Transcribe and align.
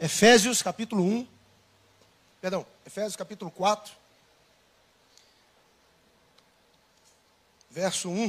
Efésios 0.00 0.62
capítulo 0.62 1.02
1, 1.02 1.26
perdão, 2.40 2.64
Efésios 2.86 3.16
capítulo 3.16 3.50
4, 3.50 3.92
verso 7.68 8.08
1. 8.08 8.28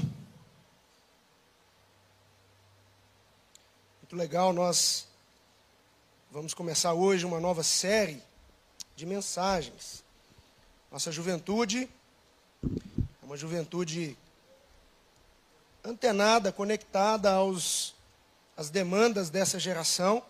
Muito 4.00 4.16
legal, 4.16 4.52
nós 4.52 5.08
vamos 6.32 6.56
começar 6.56 6.94
hoje 6.94 7.24
uma 7.24 7.40
nova 7.40 7.62
série 7.62 8.20
de 8.96 9.06
mensagens. 9.06 10.04
Nossa 10.92 11.12
juventude 11.12 11.88
é 12.64 13.26
uma 13.26 13.38
juventude 13.38 14.18
antenada, 15.84 16.52
conectada 16.52 17.32
aos 17.32 17.94
às 18.58 18.72
demandas 18.72 19.30
dessa 19.30 19.60
geração. 19.60 20.24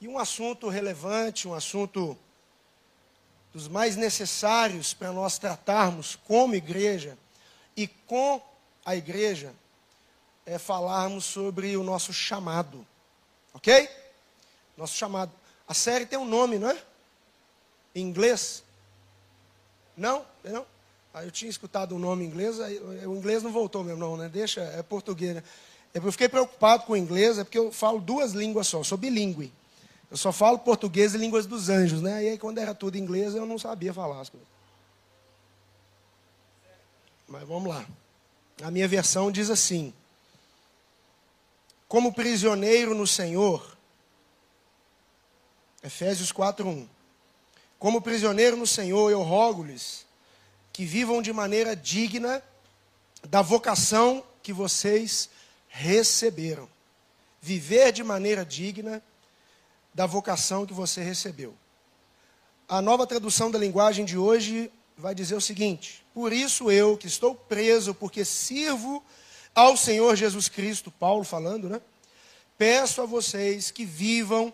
E 0.00 0.06
um 0.06 0.18
assunto 0.18 0.68
relevante, 0.68 1.48
um 1.48 1.54
assunto 1.54 2.16
dos 3.52 3.66
mais 3.66 3.96
necessários 3.96 4.94
para 4.94 5.12
nós 5.12 5.38
tratarmos 5.38 6.16
como 6.16 6.54
igreja 6.54 7.18
e 7.76 7.88
com 7.88 8.40
a 8.84 8.94
igreja 8.94 9.52
é 10.46 10.58
falarmos 10.58 11.24
sobre 11.24 11.76
o 11.76 11.82
nosso 11.82 12.12
chamado. 12.12 12.86
Ok? 13.52 13.88
Nosso 14.76 14.96
chamado. 14.96 15.32
A 15.66 15.74
série 15.74 16.06
tem 16.06 16.18
um 16.18 16.24
nome, 16.24 16.58
não 16.58 16.70
é? 16.70 16.82
Em 17.94 18.02
inglês? 18.02 18.62
Não? 19.96 20.24
Não? 20.44 20.64
Ah, 21.12 21.24
eu 21.24 21.30
tinha 21.30 21.50
escutado 21.50 21.94
um 21.94 21.98
nome 21.98 22.24
em 22.24 22.28
inglês, 22.28 22.58
o 22.58 23.16
inglês 23.16 23.42
não 23.42 23.50
voltou 23.50 23.82
mesmo, 23.82 23.98
não, 23.98 24.16
né? 24.16 24.28
Deixa, 24.28 24.60
é 24.60 24.82
português. 24.82 25.34
Né? 25.34 25.42
Eu 25.92 26.12
fiquei 26.12 26.28
preocupado 26.28 26.84
com 26.84 26.92
o 26.92 26.96
inglês, 26.96 27.38
é 27.38 27.44
porque 27.44 27.58
eu 27.58 27.72
falo 27.72 27.98
duas 28.00 28.32
línguas 28.32 28.68
só, 28.68 28.84
sou 28.84 28.96
bilíngue. 28.96 29.52
Eu 30.10 30.16
só 30.16 30.32
falo 30.32 30.58
português 30.58 31.14
e 31.14 31.18
línguas 31.18 31.46
dos 31.46 31.68
anjos, 31.68 32.00
né? 32.00 32.24
E 32.24 32.28
aí, 32.30 32.38
quando 32.38 32.58
era 32.58 32.74
tudo 32.74 32.96
inglês, 32.96 33.34
eu 33.34 33.44
não 33.44 33.58
sabia 33.58 33.92
falar 33.92 34.20
as 34.20 34.30
coisas. 34.30 34.48
Mas 37.26 37.46
vamos 37.46 37.68
lá. 37.68 37.86
A 38.62 38.70
minha 38.70 38.88
versão 38.88 39.30
diz 39.30 39.50
assim: 39.50 39.92
Como 41.86 42.12
prisioneiro 42.12 42.94
no 42.94 43.06
Senhor, 43.06 43.76
Efésios 45.82 46.32
4:1. 46.32 46.86
Como 47.78 48.00
prisioneiro 48.00 48.56
no 48.56 48.66
Senhor, 48.66 49.10
eu 49.10 49.22
rogo-lhes 49.22 50.04
que 50.72 50.84
vivam 50.84 51.22
de 51.22 51.32
maneira 51.32 51.76
digna 51.76 52.42
da 53.28 53.42
vocação 53.42 54.24
que 54.42 54.52
vocês 54.52 55.28
receberam. 55.68 56.68
Viver 57.40 57.92
de 57.92 58.02
maneira 58.02 58.44
digna 58.44 59.02
da 59.94 60.06
vocação 60.06 60.66
que 60.66 60.72
você 60.72 61.02
recebeu. 61.02 61.54
A 62.68 62.82
nova 62.82 63.06
tradução 63.06 63.50
da 63.50 63.58
linguagem 63.58 64.04
de 64.04 64.16
hoje 64.18 64.70
vai 64.96 65.14
dizer 65.14 65.34
o 65.34 65.40
seguinte: 65.40 66.04
Por 66.12 66.32
isso 66.32 66.70
eu, 66.70 66.96
que 66.96 67.06
estou 67.06 67.34
preso, 67.34 67.94
porque 67.94 68.24
sirvo 68.24 69.02
ao 69.54 69.76
Senhor 69.76 70.14
Jesus 70.16 70.48
Cristo, 70.48 70.90
Paulo 70.90 71.24
falando, 71.24 71.68
né? 71.68 71.80
Peço 72.56 73.00
a 73.00 73.06
vocês 73.06 73.70
que 73.70 73.84
vivam 73.84 74.52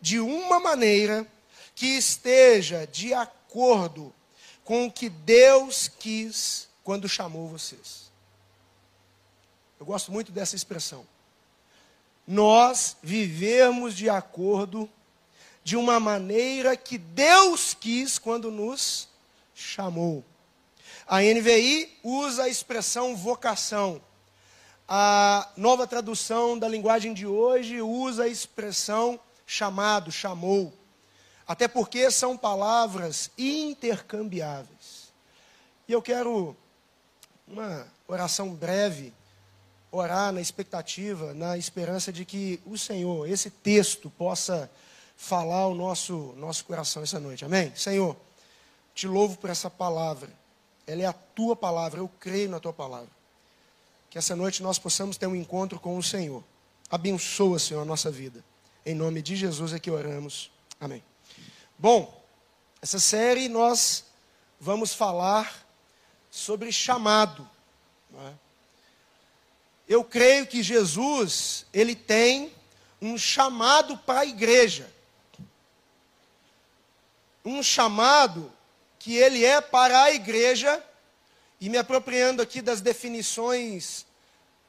de 0.00 0.20
uma 0.20 0.60
maneira 0.60 1.26
que 1.74 1.86
esteja 1.86 2.86
de 2.86 3.14
acordo 3.14 4.12
com 4.64 4.86
o 4.86 4.92
que 4.92 5.08
Deus 5.08 5.88
quis 5.88 6.68
quando 6.82 7.08
chamou 7.08 7.48
vocês. 7.48 8.10
Eu 9.78 9.86
gosto 9.86 10.12
muito 10.12 10.30
dessa 10.30 10.56
expressão 10.56 11.06
nós 12.26 12.96
vivemos 13.02 13.94
de 13.94 14.08
acordo 14.08 14.88
de 15.62 15.76
uma 15.76 15.98
maneira 15.98 16.76
que 16.76 16.98
Deus 16.98 17.74
quis 17.74 18.18
quando 18.18 18.50
nos 18.50 19.08
chamou. 19.54 20.24
A 21.06 21.20
NVI 21.20 21.98
usa 22.02 22.44
a 22.44 22.48
expressão 22.48 23.16
vocação. 23.16 24.00
A 24.86 25.48
nova 25.56 25.86
tradução 25.86 26.58
da 26.58 26.68
linguagem 26.68 27.14
de 27.14 27.26
hoje 27.26 27.80
usa 27.80 28.24
a 28.24 28.28
expressão 28.28 29.18
chamado, 29.46 30.10
chamou. 30.10 30.72
Até 31.46 31.68
porque 31.68 32.10
são 32.10 32.36
palavras 32.36 33.30
intercambiáveis. 33.36 35.12
E 35.86 35.92
eu 35.92 36.00
quero 36.00 36.56
uma 37.46 37.86
oração 38.08 38.54
breve 38.54 39.12
orar 39.94 40.32
na 40.32 40.40
expectativa, 40.40 41.32
na 41.34 41.56
esperança 41.56 42.12
de 42.12 42.24
que 42.24 42.60
o 42.66 42.76
Senhor, 42.76 43.28
esse 43.28 43.48
texto, 43.48 44.10
possa 44.10 44.70
falar 45.16 45.58
ao 45.58 45.74
nosso, 45.74 46.34
nosso 46.36 46.64
coração 46.64 47.02
essa 47.02 47.20
noite. 47.20 47.44
Amém? 47.44 47.74
Senhor, 47.76 48.16
te 48.94 49.06
louvo 49.06 49.36
por 49.36 49.50
essa 49.50 49.70
palavra. 49.70 50.30
Ela 50.86 51.02
é 51.02 51.06
a 51.06 51.12
tua 51.12 51.54
palavra, 51.54 52.00
eu 52.00 52.10
creio 52.18 52.50
na 52.50 52.58
tua 52.58 52.72
palavra. 52.72 53.08
Que 54.10 54.18
essa 54.18 54.34
noite 54.34 54.62
nós 54.62 54.78
possamos 54.78 55.16
ter 55.16 55.26
um 55.26 55.36
encontro 55.36 55.78
com 55.78 55.96
o 55.96 56.02
Senhor. 56.02 56.42
Abençoa, 56.90 57.58
Senhor, 57.58 57.82
a 57.82 57.84
nossa 57.84 58.10
vida. 58.10 58.44
Em 58.84 58.94
nome 58.94 59.22
de 59.22 59.36
Jesus 59.36 59.72
é 59.72 59.78
que 59.78 59.90
oramos. 59.90 60.50
Amém. 60.80 61.02
Bom, 61.78 62.22
essa 62.82 62.98
série 62.98 63.48
nós 63.48 64.04
vamos 64.60 64.92
falar 64.92 65.66
sobre 66.30 66.70
chamado. 66.72 67.48
Não 68.10 68.20
é? 68.28 68.43
Eu 69.88 70.02
creio 70.02 70.46
que 70.46 70.62
Jesus, 70.62 71.66
ele 71.72 71.94
tem 71.94 72.52
um 73.00 73.18
chamado 73.18 73.98
para 73.98 74.20
a 74.20 74.26
igreja. 74.26 74.90
Um 77.44 77.62
chamado 77.62 78.50
que 78.98 79.14
ele 79.14 79.44
é 79.44 79.60
para 79.60 80.04
a 80.04 80.12
igreja, 80.12 80.82
e 81.60 81.68
me 81.68 81.76
apropriando 81.76 82.40
aqui 82.40 82.62
das 82.62 82.80
definições 82.80 84.06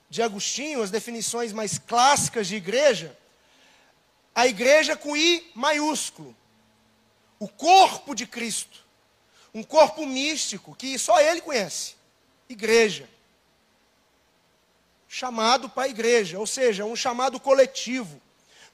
de 0.10 0.22
Agostinho, 0.22 0.84
as 0.84 0.92
definições 0.92 1.54
mais 1.54 1.78
clássicas 1.78 2.48
de 2.48 2.56
igreja, 2.56 3.18
a 4.34 4.46
igreja 4.48 4.98
com 4.98 5.16
I 5.16 5.50
maiúsculo, 5.56 6.36
o 7.40 7.48
corpo 7.48 8.14
de 8.14 8.28
Cristo, 8.28 8.84
um 9.54 9.64
corpo 9.64 10.06
místico 10.06 10.76
que 10.76 11.00
só 11.00 11.22
ele 11.22 11.40
conhece, 11.40 11.96
igreja 12.50 13.10
chamado 15.16 15.70
para 15.70 15.84
a 15.84 15.88
igreja, 15.88 16.38
ou 16.38 16.46
seja, 16.46 16.84
um 16.84 16.94
chamado 16.94 17.40
coletivo, 17.40 18.22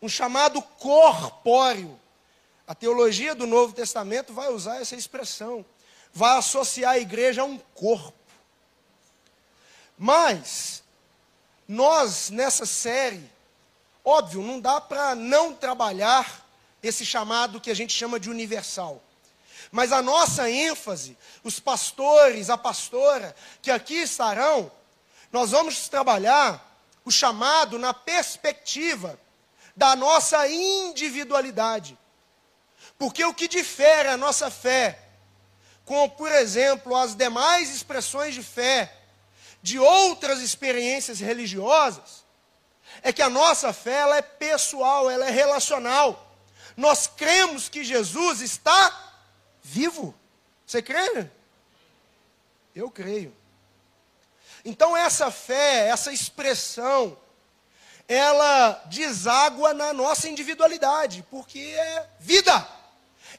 um 0.01 0.09
chamado 0.09 0.59
corpóreo. 0.59 1.99
A 2.65 2.73
teologia 2.73 3.35
do 3.35 3.45
Novo 3.45 3.73
Testamento 3.73 4.33
vai 4.33 4.49
usar 4.51 4.81
essa 4.81 4.95
expressão, 4.95 5.63
vai 6.11 6.35
associar 6.39 6.93
a 6.93 6.97
igreja 6.97 7.43
a 7.43 7.45
um 7.45 7.59
corpo. 7.75 8.17
Mas, 9.95 10.83
nós 11.67 12.31
nessa 12.31 12.65
série, 12.65 13.29
óbvio, 14.03 14.41
não 14.41 14.59
dá 14.59 14.81
para 14.81 15.13
não 15.13 15.53
trabalhar 15.53 16.43
esse 16.81 17.05
chamado 17.05 17.61
que 17.61 17.69
a 17.69 17.75
gente 17.75 17.93
chama 17.93 18.19
de 18.19 18.31
universal. 18.31 18.99
Mas 19.71 19.91
a 19.91 20.01
nossa 20.01 20.49
ênfase, 20.49 21.15
os 21.43 21.59
pastores, 21.59 22.49
a 22.49 22.57
pastora 22.57 23.35
que 23.61 23.69
aqui 23.69 23.97
estarão, 23.97 24.71
nós 25.31 25.51
vamos 25.51 25.87
trabalhar 25.87 26.69
o 27.05 27.11
chamado 27.11 27.79
na 27.79 27.93
perspectiva 27.93 29.19
da 29.75 29.95
nossa 29.95 30.47
individualidade. 30.47 31.97
Porque 32.97 33.23
o 33.23 33.33
que 33.33 33.47
difere 33.47 34.09
a 34.09 34.17
nossa 34.17 34.51
fé 34.51 34.99
com, 35.85 36.07
por 36.09 36.31
exemplo, 36.31 36.95
as 36.95 37.15
demais 37.15 37.73
expressões 37.73 38.33
de 38.33 38.43
fé 38.43 38.95
de 39.61 39.77
outras 39.77 40.41
experiências 40.41 41.19
religiosas, 41.19 42.25
é 43.01 43.13
que 43.13 43.21
a 43.21 43.29
nossa 43.29 43.71
fé 43.71 43.99
ela 43.99 44.17
é 44.17 44.21
pessoal, 44.21 45.09
ela 45.09 45.27
é 45.27 45.29
relacional. 45.29 46.35
Nós 46.75 47.07
cremos 47.07 47.69
que 47.69 47.83
Jesus 47.83 48.41
está 48.41 49.13
vivo. 49.61 50.15
Você 50.65 50.81
crê? 50.81 51.29
Eu 52.75 52.89
creio. 52.89 53.35
Então, 54.63 54.95
essa 54.95 55.31
fé, 55.31 55.87
essa 55.87 56.11
expressão, 56.11 57.17
ela 58.07 58.73
deságua 58.85 59.73
na 59.73 59.93
nossa 59.93 60.27
individualidade, 60.29 61.25
porque 61.29 61.59
é 61.59 62.09
vida, 62.19 62.67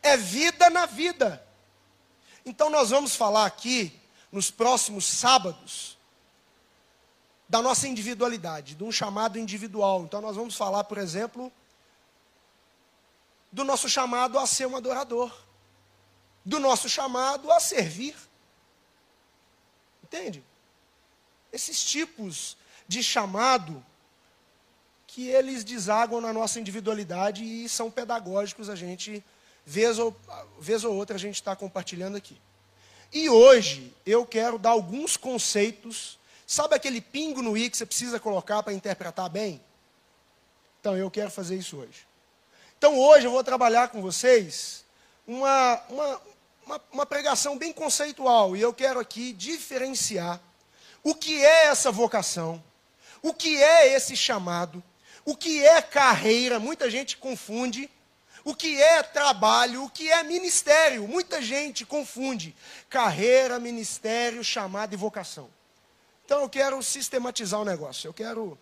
é 0.03 0.17
vida 0.17 0.69
na 0.71 0.87
vida. 0.87 1.45
Então, 2.45 2.69
nós 2.71 2.91
vamos 2.91 3.15
falar 3.15 3.47
aqui, 3.47 3.99
nos 4.33 4.51
próximos 4.51 5.05
sábados, 5.05 5.97
da 7.49 7.61
nossa 7.61 7.87
individualidade, 7.87 8.75
de 8.75 8.83
um 8.83 8.91
chamado 8.91 9.39
individual. 9.39 10.03
Então, 10.03 10.21
nós 10.21 10.37
vamos 10.37 10.57
falar, 10.57 10.85
por 10.85 10.99
exemplo, 10.99 11.53
do 13.53 13.63
nosso 13.63 13.89
chamado 13.89 14.39
a 14.39 14.47
ser 14.47 14.67
um 14.67 14.75
adorador, 14.75 15.31
do 16.45 16.59
nosso 16.59 16.89
chamado 16.89 17.53
a 17.53 17.61
servir. 17.61 18.17
Entende? 20.03 20.43
Esses 21.53 21.85
tipos 21.85 22.57
de 22.89 23.03
chamado 23.03 23.85
que 25.07 25.29
eles 25.29 25.63
desaguam 25.63 26.21
na 26.21 26.33
nossa 26.33 26.59
individualidade 26.59 27.45
e 27.45 27.69
são 27.69 27.91
pedagógicos, 27.91 28.71
a 28.71 28.75
gente, 28.75 29.23
vez 29.65 29.99
ou, 29.99 30.17
vez 30.59 30.85
ou 30.85 30.95
outra, 30.97 31.17
a 31.17 31.19
gente 31.19 31.35
está 31.35 31.55
compartilhando 31.55 32.17
aqui. 32.17 32.41
E 33.13 33.29
hoje 33.29 33.95
eu 34.07 34.25
quero 34.25 34.59
dar 34.59 34.71
alguns 34.71 35.19
conceitos. 35.19 36.19
Sabe 36.47 36.75
aquele 36.75 37.01
pingo 37.01 37.43
no 37.43 37.57
i 37.59 37.69
que 37.69 37.77
você 37.77 37.85
precisa 37.85 38.19
colocar 38.19 38.63
para 38.63 38.73
interpretar 38.73 39.29
bem? 39.29 39.61
Então 40.81 40.97
eu 40.97 41.11
quero 41.11 41.31
fazer 41.31 41.57
isso 41.57 41.77
hoje. 41.77 42.07
Então 42.79 42.99
hoje 42.99 43.27
eu 43.27 43.31
vou 43.31 43.45
trabalhar 43.45 43.89
com 43.89 44.01
vocês 44.01 44.83
uma, 45.27 45.81
uma, 45.91 46.21
uma, 46.67 46.81
uma 46.91 47.07
pregação 47.07 47.59
bem 47.59 47.71
conceitual. 47.71 48.57
E 48.57 48.63
eu 48.63 48.73
quero 48.73 48.99
aqui 48.99 49.35
diferenciar 49.35 50.41
o 51.03 51.15
que 51.15 51.45
é 51.45 51.67
essa 51.67 51.91
vocação, 51.91 52.63
o 53.23 53.33
que 53.33 53.63
é 53.63 53.95
esse 53.95 54.17
chamado, 54.17 54.83
o 55.25 55.37
que 55.37 55.65
é 55.65 55.81
carreira. 55.83 56.59
Muita 56.59 56.91
gente 56.91 57.17
confunde 57.17 57.91
o 58.45 58.55
que 58.55 58.81
é 58.81 59.03
trabalho, 59.03 59.85
o 59.85 59.91
que 59.91 60.11
é 60.11 60.23
ministério. 60.23 61.07
Muita 61.07 61.41
gente 61.41 61.85
confunde 61.85 62.55
carreira, 62.89 63.59
ministério, 63.59 64.43
chamada 64.43 64.95
e 64.95 64.97
vocação. 64.97 65.49
Então 66.25 66.43
eu 66.43 66.49
quero 66.49 66.83
sistematizar 66.83 67.61
o 67.61 67.65
negócio, 67.65 68.09
eu 68.09 68.15
quero 68.15 68.59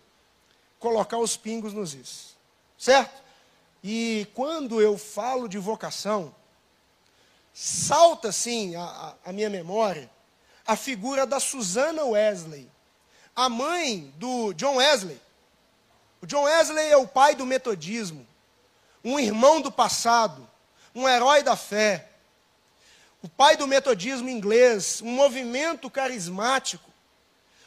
colocar 0.79 1.17
os 1.17 1.37
pingos 1.37 1.73
nos 1.73 1.93
is. 1.93 2.35
Certo? 2.77 3.21
E 3.83 4.27
quando 4.33 4.81
eu 4.81 4.97
falo 4.97 5.47
de 5.47 5.57
vocação, 5.57 6.35
salta 7.53 8.29
assim 8.29 8.75
a, 8.75 9.15
a, 9.25 9.31
minha 9.31 9.49
memória 9.49 10.09
a 10.71 10.75
figura 10.77 11.25
da 11.25 11.37
Susana 11.37 12.05
Wesley, 12.05 12.71
a 13.35 13.49
mãe 13.49 14.13
do 14.15 14.53
John 14.53 14.77
Wesley. 14.77 15.19
O 16.21 16.25
John 16.25 16.43
Wesley 16.43 16.87
é 16.87 16.95
o 16.95 17.05
pai 17.05 17.35
do 17.35 17.45
metodismo 17.45 18.25
um 19.03 19.19
irmão 19.19 19.59
do 19.59 19.69
passado, 19.69 20.47
um 20.95 21.09
herói 21.09 21.43
da 21.43 21.57
fé, 21.57 22.07
o 23.21 23.27
pai 23.27 23.57
do 23.57 23.67
metodismo 23.67 24.29
inglês, 24.29 25.01
um 25.01 25.11
movimento 25.11 25.89
carismático, 25.89 26.89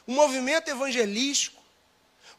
um 0.09 0.15
movimento 0.15 0.71
evangelístico, 0.71 1.63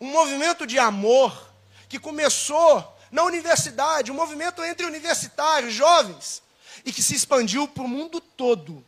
um 0.01 0.09
movimento 0.09 0.65
de 0.65 0.79
amor 0.79 1.53
que 1.87 1.99
começou 1.99 2.97
na 3.11 3.21
universidade, 3.21 4.11
um 4.11 4.15
movimento 4.15 4.63
entre 4.63 4.83
universitários, 4.83 5.75
jovens, 5.75 6.41
e 6.83 6.91
que 6.91 7.03
se 7.03 7.13
expandiu 7.13 7.67
para 7.67 7.83
o 7.83 7.87
mundo 7.87 8.19
todo. 8.19 8.83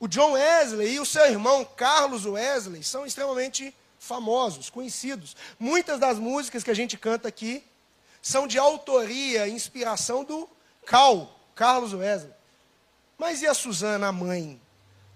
O 0.00 0.08
John 0.08 0.32
Wesley 0.32 0.94
e 0.94 1.00
o 1.00 1.04
seu 1.04 1.26
irmão 1.26 1.62
Carlos 1.62 2.24
Wesley 2.24 2.82
são 2.82 3.04
extremamente 3.04 3.74
famosos, 3.98 4.70
conhecidos. 4.70 5.36
Muitas 5.58 6.00
das 6.00 6.18
músicas 6.18 6.64
que 6.64 6.70
a 6.70 6.74
gente 6.74 6.96
canta 6.96 7.28
aqui 7.28 7.62
são 8.22 8.46
de 8.46 8.58
autoria 8.58 9.46
e 9.46 9.52
inspiração 9.52 10.24
do 10.24 10.48
Cal, 10.86 11.38
Carlos 11.54 11.92
Wesley. 11.92 12.32
Mas 13.18 13.42
e 13.42 13.46
a 13.46 13.52
Suzana, 13.52 14.08
a 14.08 14.12
mãe? 14.12 14.58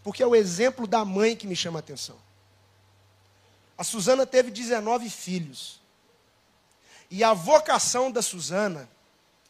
Porque 0.03 0.23
é 0.23 0.27
o 0.27 0.37
exemplo 0.37 0.87
da 0.87 1.03
mãe 1.03 1.35
que 1.35 1.47
me 1.47 1.57
chama 1.57 1.79
a 1.79 1.81
atenção. 1.81 2.19
A 3.79 3.83
Suzana 3.83 4.27
teve 4.27 4.51
19 4.51 5.09
filhos. 5.09 5.81
E 7.11 7.25
a 7.25 7.33
vocação 7.33 8.13
da 8.13 8.21
Suzana. 8.21 8.87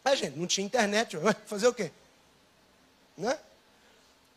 É, 0.05 0.15
gente, 0.15 0.39
não 0.39 0.47
tinha 0.47 0.65
internet, 0.65 1.19
fazer 1.45 1.67
o 1.67 1.75
quê? 1.75 1.91
Né? 3.19 3.37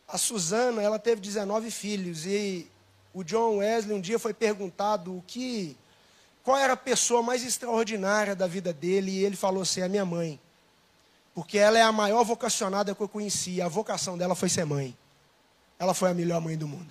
A 0.08 0.16
Suzana, 0.16 0.82
ela 0.82 0.98
teve 0.98 1.20
19 1.20 1.70
filhos. 1.70 2.24
E 2.24 2.66
o 3.12 3.22
John 3.22 3.58
Wesley 3.58 3.94
um 3.94 4.00
dia 4.00 4.18
foi 4.18 4.32
perguntado 4.32 5.16
o 5.16 5.22
que 5.26 5.76
qual 6.42 6.56
era 6.56 6.72
a 6.72 6.76
pessoa 6.78 7.22
mais 7.22 7.44
extraordinária 7.44 8.34
da 8.34 8.46
vida 8.46 8.72
dele, 8.72 9.10
e 9.10 9.22
ele 9.24 9.36
falou 9.36 9.62
assim: 9.62 9.82
é 9.82 9.88
minha 9.88 10.06
mãe. 10.06 10.40
Porque 11.34 11.58
ela 11.58 11.78
é 11.78 11.82
a 11.82 11.92
maior 11.92 12.24
vocacionada 12.24 12.94
que 12.94 13.00
eu 13.02 13.08
conheci. 13.08 13.60
A 13.60 13.68
vocação 13.68 14.16
dela 14.16 14.34
foi 14.34 14.48
ser 14.48 14.64
mãe. 14.64 14.96
Ela 15.78 15.92
foi 15.92 16.10
a 16.10 16.14
melhor 16.14 16.40
mãe 16.40 16.56
do 16.56 16.66
mundo. 16.66 16.90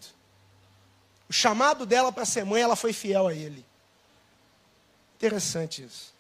O 1.28 1.34
chamado 1.34 1.86
dela 1.86 2.12
para 2.12 2.24
ser 2.24 2.46
mãe, 2.46 2.62
ela 2.62 2.76
foi 2.76 2.94
fiel 2.94 3.28
a 3.28 3.34
ele. 3.34 3.66
Interessante 5.16 5.84
isso. 5.84 6.14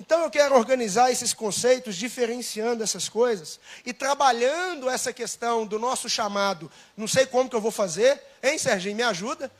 Então 0.00 0.22
eu 0.22 0.30
quero 0.30 0.56
organizar 0.56 1.12
esses 1.12 1.34
conceitos, 1.34 1.94
diferenciando 1.94 2.82
essas 2.82 3.06
coisas 3.06 3.60
e 3.84 3.92
trabalhando 3.92 4.88
essa 4.88 5.12
questão 5.12 5.66
do 5.66 5.78
nosso 5.78 6.08
chamado. 6.08 6.72
Não 6.96 7.06
sei 7.06 7.26
como 7.26 7.50
que 7.50 7.54
eu 7.54 7.60
vou 7.60 7.70
fazer, 7.70 8.18
hein, 8.42 8.56
Serginho? 8.56 8.96
Me 8.96 9.02
ajuda. 9.02 9.52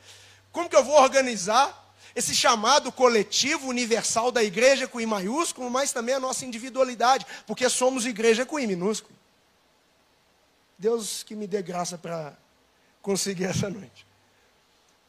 Como 0.51 0.67
que 0.67 0.75
eu 0.75 0.83
vou 0.83 0.99
organizar? 0.99 1.79
esse 2.13 2.35
chamado 2.35 2.91
coletivo 2.91 3.69
universal 3.69 4.33
da 4.33 4.43
igreja 4.43 4.85
com 4.85 4.99
I 4.99 5.05
maiúsculo, 5.05 5.69
mas 5.69 5.93
também 5.93 6.13
a 6.13 6.19
nossa 6.19 6.45
individualidade, 6.45 7.25
porque 7.47 7.69
somos 7.69 8.05
igreja 8.05 8.45
com 8.45 8.59
I 8.59 8.67
minúsculo. 8.67 9.15
Deus 10.77 11.23
que 11.23 11.37
me 11.37 11.47
dê 11.47 11.61
graça 11.61 11.97
para 11.97 12.33
conseguir 13.01 13.45
essa 13.45 13.69
noite. 13.69 14.05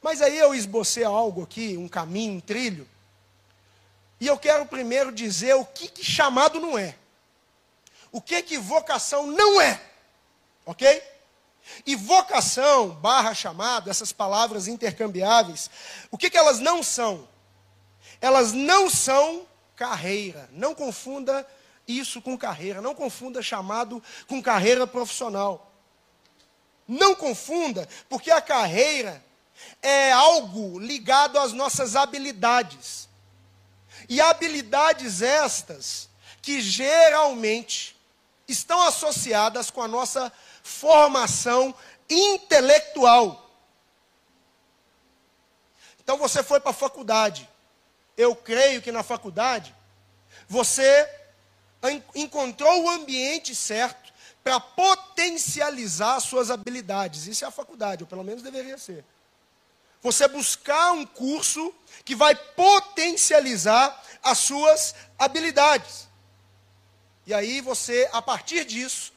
Mas 0.01 0.23
aí 0.23 0.39
eu 0.39 0.55
esbocei 0.55 1.03
algo 1.03 1.43
aqui, 1.43 1.77
um 1.77 1.89
caminho, 1.89 2.35
um 2.35 2.41
trilho, 2.41 2.87
e 4.23 4.27
eu 4.29 4.39
quero 4.39 4.65
primeiro 4.65 5.11
dizer 5.11 5.55
o 5.55 5.65
que, 5.65 5.89
que 5.89 6.05
chamado 6.05 6.61
não 6.61 6.79
é. 6.79 6.95
O 8.13 8.21
que 8.21 8.41
que 8.41 8.57
vocação 8.57 9.27
não 9.27 9.61
é. 9.61 9.83
Ok? 10.65 11.03
E 11.85 11.97
vocação, 11.97 12.91
barra 12.91 13.35
chamado, 13.35 13.91
essas 13.91 14.13
palavras 14.13 14.69
intercambiáveis, 14.69 15.69
o 16.09 16.17
que, 16.17 16.31
que 16.31 16.39
elas 16.39 16.61
não 16.61 16.85
são? 16.85 17.29
Elas 18.21 18.53
não 18.53 18.89
são 18.89 19.45
carreira. 19.75 20.49
Não 20.53 20.73
confunda 20.73 21.45
isso 21.89 22.23
com 22.23 22.39
carreira. 22.39 22.81
Não 22.81 22.95
confunda 22.95 23.43
chamado 23.43 24.01
com 24.29 24.41
carreira 24.41 24.87
profissional. 24.87 25.75
Não 26.87 27.13
confunda, 27.17 27.89
porque 28.09 28.31
a 28.31 28.41
carreira 28.41 29.21
é 29.83 30.13
algo 30.13 30.79
ligado 30.79 31.41
às 31.41 31.53
nossas 31.53 31.97
habilidades. 31.97 33.11
E 34.09 34.21
habilidades 34.21 35.23
estas 35.23 36.09
que 36.41 36.61
geralmente 36.61 37.97
estão 38.49 38.83
associadas 38.83 39.71
com 39.71 39.83
a 39.83 39.89
nossa 39.89 40.33
formação 40.63 41.75
intelectual. 42.09 43.51
Então 46.03 46.19
você 46.19 46.43
foi 46.43 46.61
para 46.61 46.71
a 46.71 46.75
faculdade. 46.75 47.49
Eu 48.17 48.35
creio 48.35 48.83
que 48.83 48.93
na 48.93 49.03
faculdade 49.03 49.75
você 50.49 51.09
encontrou 52.15 52.85
o 52.85 52.91
ambiente 52.91 53.55
certo 53.55 54.13
para 54.43 54.59
potencializar 54.61 56.21
suas 56.21 56.51
habilidades. 56.51 57.27
Isso 57.27 57.45
é 57.45 57.49
a 57.49 57.53
faculdade, 57.53 58.03
ou 58.03 58.09
pelo 58.09 58.25
menos 58.25 58.43
deveria 58.43 58.77
ser. 58.77 59.05
Você 60.03 60.27
buscar 60.27 60.93
um 60.93 61.07
curso 61.07 61.73
que 62.05 62.15
vai 62.15 62.35
potencializar 62.35 64.03
as 64.23 64.39
suas 64.39 64.95
habilidades. 65.19 66.09
E 67.27 67.33
aí 67.33 67.61
você, 67.61 68.09
a 68.13 68.21
partir 68.21 68.65
disso, 68.65 69.13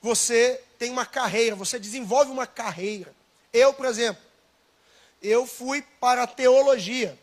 você 0.00 0.62
tem 0.78 0.90
uma 0.90 1.04
carreira, 1.04 1.54
você 1.54 1.78
desenvolve 1.78 2.30
uma 2.30 2.46
carreira. 2.46 3.14
Eu, 3.52 3.74
por 3.74 3.86
exemplo, 3.86 4.22
eu 5.22 5.46
fui 5.46 5.82
para 6.00 6.22
a 6.22 6.26
teologia. 6.26 7.18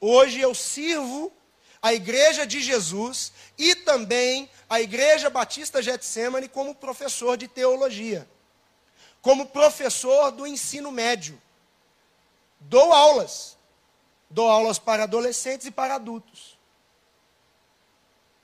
Hoje 0.00 0.40
eu 0.40 0.54
sirvo 0.54 1.32
a 1.80 1.94
Igreja 1.94 2.46
de 2.46 2.60
Jesus 2.60 3.32
e 3.56 3.74
também 3.74 4.50
a 4.68 4.80
Igreja 4.80 5.30
Batista 5.30 5.80
Getsemane 5.82 6.48
como 6.48 6.74
professor 6.74 7.36
de 7.36 7.46
teologia, 7.46 8.28
como 9.22 9.46
professor 9.46 10.32
do 10.32 10.46
ensino 10.46 10.90
médio. 10.90 11.40
Dou 12.64 12.92
aulas. 12.92 13.56
Dou 14.28 14.48
aulas 14.48 14.78
para 14.78 15.04
adolescentes 15.04 15.66
e 15.66 15.70
para 15.70 15.94
adultos. 15.94 16.58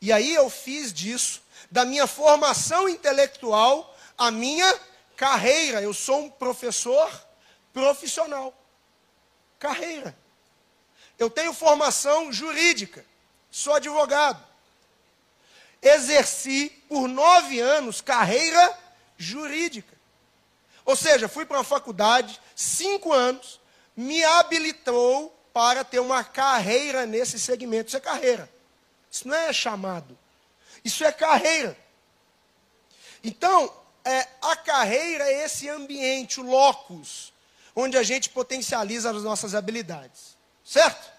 E 0.00 0.12
aí 0.12 0.34
eu 0.34 0.48
fiz 0.48 0.92
disso, 0.92 1.42
da 1.70 1.84
minha 1.84 2.06
formação 2.06 2.88
intelectual, 2.88 3.94
a 4.16 4.30
minha 4.30 4.72
carreira. 5.16 5.82
Eu 5.82 5.92
sou 5.92 6.24
um 6.24 6.30
professor 6.30 7.10
profissional. 7.72 8.54
Carreira. 9.58 10.16
Eu 11.18 11.28
tenho 11.28 11.52
formação 11.52 12.32
jurídica. 12.32 13.04
Sou 13.50 13.74
advogado. 13.74 14.42
Exerci 15.82 16.70
por 16.88 17.08
nove 17.08 17.58
anos 17.60 18.00
carreira 18.00 18.78
jurídica. 19.18 19.98
Ou 20.84 20.96
seja, 20.96 21.28
fui 21.28 21.44
para 21.44 21.58
uma 21.58 21.64
faculdade, 21.64 22.40
cinco 22.56 23.12
anos, 23.12 23.59
me 24.00 24.24
habilitou 24.24 25.36
para 25.52 25.84
ter 25.84 26.00
uma 26.00 26.24
carreira 26.24 27.04
nesse 27.04 27.38
segmento. 27.38 27.88
Isso 27.88 27.96
é 27.98 28.00
carreira. 28.00 28.50
Isso 29.10 29.28
não 29.28 29.34
é 29.34 29.52
chamado. 29.52 30.18
Isso 30.82 31.04
é 31.04 31.12
carreira. 31.12 31.76
Então, 33.22 33.70
é, 34.02 34.26
a 34.40 34.56
carreira 34.56 35.24
é 35.24 35.44
esse 35.44 35.68
ambiente, 35.68 36.40
o 36.40 36.44
locus, 36.44 37.30
onde 37.76 37.98
a 37.98 38.02
gente 38.02 38.30
potencializa 38.30 39.10
as 39.10 39.22
nossas 39.22 39.54
habilidades. 39.54 40.34
Certo? 40.64 41.10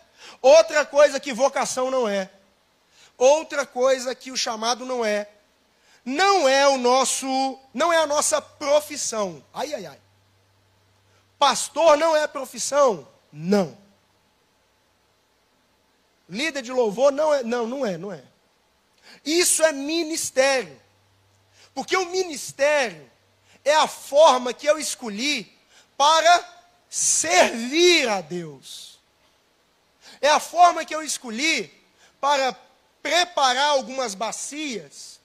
Outra 0.41 0.83
coisa 0.83 1.19
que 1.19 1.31
vocação 1.31 1.91
não 1.91 2.07
é. 2.07 2.31
Outra 3.15 3.63
coisa 3.63 4.15
que 4.15 4.31
o 4.31 4.37
chamado 4.37 4.85
não 4.85 5.05
é. 5.05 5.29
Não 6.03 6.49
é 6.49 6.67
o 6.67 6.79
nosso, 6.79 7.59
não 7.71 7.93
é 7.93 7.97
a 7.97 8.07
nossa 8.07 8.41
profissão. 8.41 9.43
Ai 9.53 9.71
ai 9.75 9.85
ai. 9.85 9.99
Pastor 11.41 11.97
não 11.97 12.15
é 12.15 12.27
profissão? 12.27 13.07
Não. 13.33 13.75
Líder 16.29 16.61
de 16.61 16.71
louvor 16.71 17.11
não 17.11 17.33
é, 17.33 17.41
não, 17.41 17.65
não 17.65 17.83
é, 17.83 17.97
não 17.97 18.13
é. 18.13 18.23
Isso 19.25 19.63
é 19.63 19.71
ministério. 19.71 20.79
Porque 21.73 21.97
o 21.97 22.11
ministério 22.11 23.09
é 23.65 23.73
a 23.73 23.87
forma 23.87 24.53
que 24.53 24.67
eu 24.67 24.77
escolhi 24.77 25.51
para 25.97 26.47
servir 26.87 28.07
a 28.07 28.21
Deus. 28.21 28.99
É 30.21 30.29
a 30.29 30.39
forma 30.39 30.85
que 30.85 30.93
eu 30.93 31.01
escolhi 31.01 31.73
para 32.19 32.55
preparar 33.01 33.69
algumas 33.69 34.13
bacias, 34.13 35.19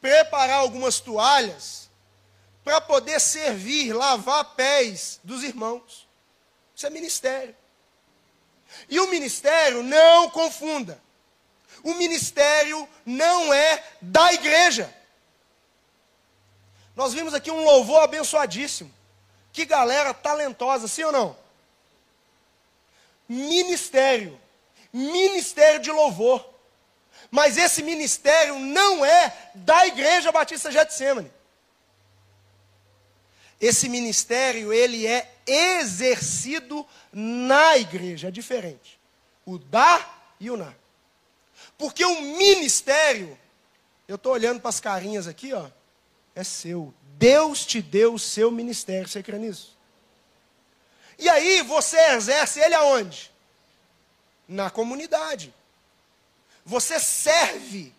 preparar 0.00 0.60
algumas 0.60 0.98
toalhas, 0.98 1.85
para 2.66 2.80
poder 2.80 3.20
servir, 3.20 3.92
lavar 3.92 4.56
pés 4.56 5.20
dos 5.22 5.44
irmãos. 5.44 6.04
Isso 6.74 6.84
é 6.84 6.90
ministério. 6.90 7.54
E 8.88 8.98
o 8.98 9.06
ministério, 9.06 9.84
não 9.84 10.28
confunda, 10.30 11.00
o 11.84 11.94
ministério 11.94 12.88
não 13.06 13.54
é 13.54 13.84
da 14.02 14.32
igreja. 14.32 14.92
Nós 16.96 17.14
vimos 17.14 17.34
aqui 17.34 17.52
um 17.52 17.62
louvor 17.62 18.02
abençoadíssimo. 18.02 18.92
Que 19.52 19.64
galera 19.64 20.12
talentosa, 20.12 20.88
sim 20.88 21.04
ou 21.04 21.12
não? 21.12 21.36
Ministério. 23.28 24.40
Ministério 24.92 25.78
de 25.78 25.92
louvor. 25.92 26.44
Mas 27.30 27.56
esse 27.56 27.80
ministério 27.80 28.58
não 28.58 29.04
é 29.04 29.50
da 29.54 29.86
Igreja 29.86 30.32
Batista 30.32 30.72
Getsemane. 30.72 31.30
Esse 33.60 33.88
ministério, 33.88 34.72
ele 34.72 35.06
é 35.06 35.34
exercido 35.46 36.86
na 37.12 37.76
igreja, 37.76 38.28
é 38.28 38.30
diferente. 38.30 39.00
O 39.44 39.58
da 39.58 40.04
e 40.38 40.50
o 40.50 40.56
na. 40.56 40.74
Porque 41.78 42.04
o 42.04 42.20
ministério, 42.20 43.38
eu 44.06 44.16
estou 44.16 44.32
olhando 44.32 44.60
para 44.60 44.68
as 44.68 44.80
carinhas 44.80 45.26
aqui, 45.26 45.52
ó, 45.52 45.68
é 46.34 46.44
seu. 46.44 46.92
Deus 47.18 47.64
te 47.64 47.80
deu 47.80 48.14
o 48.14 48.18
seu 48.18 48.50
ministério, 48.50 49.08
você 49.08 49.22
crê 49.22 49.38
nisso? 49.38 49.76
E 51.18 51.28
aí 51.28 51.62
você 51.62 51.98
exerce 52.12 52.60
ele 52.60 52.74
aonde? 52.74 53.32
Na 54.46 54.68
comunidade. 54.68 55.52
Você 56.64 57.00
serve 57.00 57.94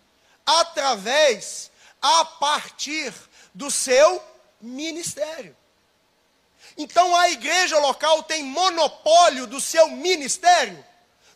através, 0.46 1.72
a 2.02 2.24
partir 2.26 3.12
do 3.54 3.72
seu 3.72 4.24
ministério. 4.60 5.56
Então 6.78 7.16
a 7.16 7.30
igreja 7.30 7.78
local 7.80 8.24
tem 8.24 8.44
monopólio 8.44 9.48
do 9.48 9.62
seu 9.62 9.90
ministério? 9.90 10.84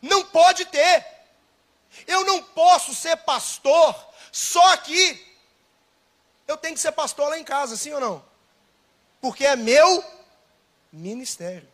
Não 0.02 0.26
pode 0.26 0.66
ter. 0.66 1.06
Eu 2.08 2.26
não 2.26 2.42
posso 2.44 2.96
ser 2.96 3.18
pastor 3.18 3.96
só 4.32 4.74
aqui. 4.74 5.28
Eu 6.48 6.58
tenho 6.58 6.74
que 6.74 6.82
ser 6.82 6.92
pastor 6.92 7.30
lá 7.30 7.38
em 7.38 7.44
casa, 7.44 7.78
sim 7.78 7.94
ou 7.94 8.00
não? 8.00 8.26
Porque 9.20 9.46
é 9.46 9.56
meu 9.56 10.04
ministério. 10.92 11.72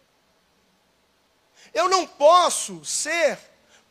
Eu 1.73 1.89
não 1.89 2.05
posso 2.05 2.83
ser 2.83 3.39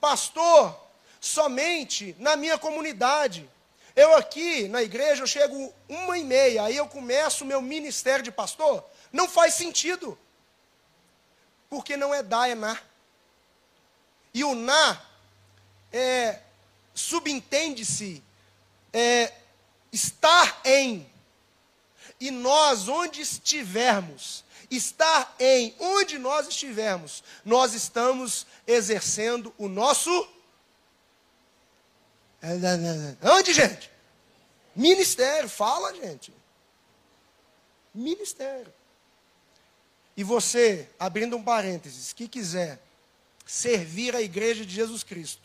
pastor 0.01 0.79
somente 1.21 2.15
na 2.19 2.37
minha 2.37 2.59
comunidade. 2.59 3.49
Eu 3.97 4.15
aqui 4.15 4.69
na 4.69 4.83
igreja 4.83 5.23
eu 5.23 5.27
chego 5.27 5.75
uma 5.89 6.19
e 6.19 6.23
meia, 6.23 6.65
aí 6.65 6.77
eu 6.77 6.87
começo 6.87 7.43
o 7.43 7.47
meu 7.47 7.63
ministério 7.63 8.23
de 8.23 8.31
pastor. 8.31 8.85
Não 9.11 9.27
faz 9.27 9.55
sentido. 9.55 10.19
Porque 11.71 11.97
não 11.97 12.15
é 12.15 12.23
da, 12.23 12.47
é 12.47 12.55
na. 12.55 12.79
E 14.35 14.45
o 14.45 14.55
na 14.55 15.01
é, 15.91 16.41
subentende-se 16.95 18.23
é, 18.93 19.33
estar 19.91 20.61
em. 20.65 21.11
E 22.21 22.31
nós, 22.31 22.89
onde 22.89 23.21
estivermos, 23.23 24.45
estar 24.71 25.35
em, 25.39 25.75
onde 25.79 26.19
nós 26.19 26.49
estivermos, 26.49 27.25
nós 27.45 27.73
estamos 27.73 28.47
exercendo 28.67 29.55
o 29.57 29.69
nosso. 29.69 30.29
Onde, 33.23 33.53
gente? 33.53 33.91
Ministério, 34.75 35.49
fala, 35.49 35.95
gente. 35.95 36.33
Ministério. 37.95 38.73
E 40.17 40.23
você, 40.23 40.89
abrindo 40.99 41.37
um 41.37 41.43
parênteses, 41.43 42.13
que 42.13 42.29
quiser 42.29 42.81
servir 43.45 44.15
a 44.15 44.21
igreja 44.21 44.65
de 44.65 44.75
Jesus 44.75 45.03
Cristo, 45.03 45.43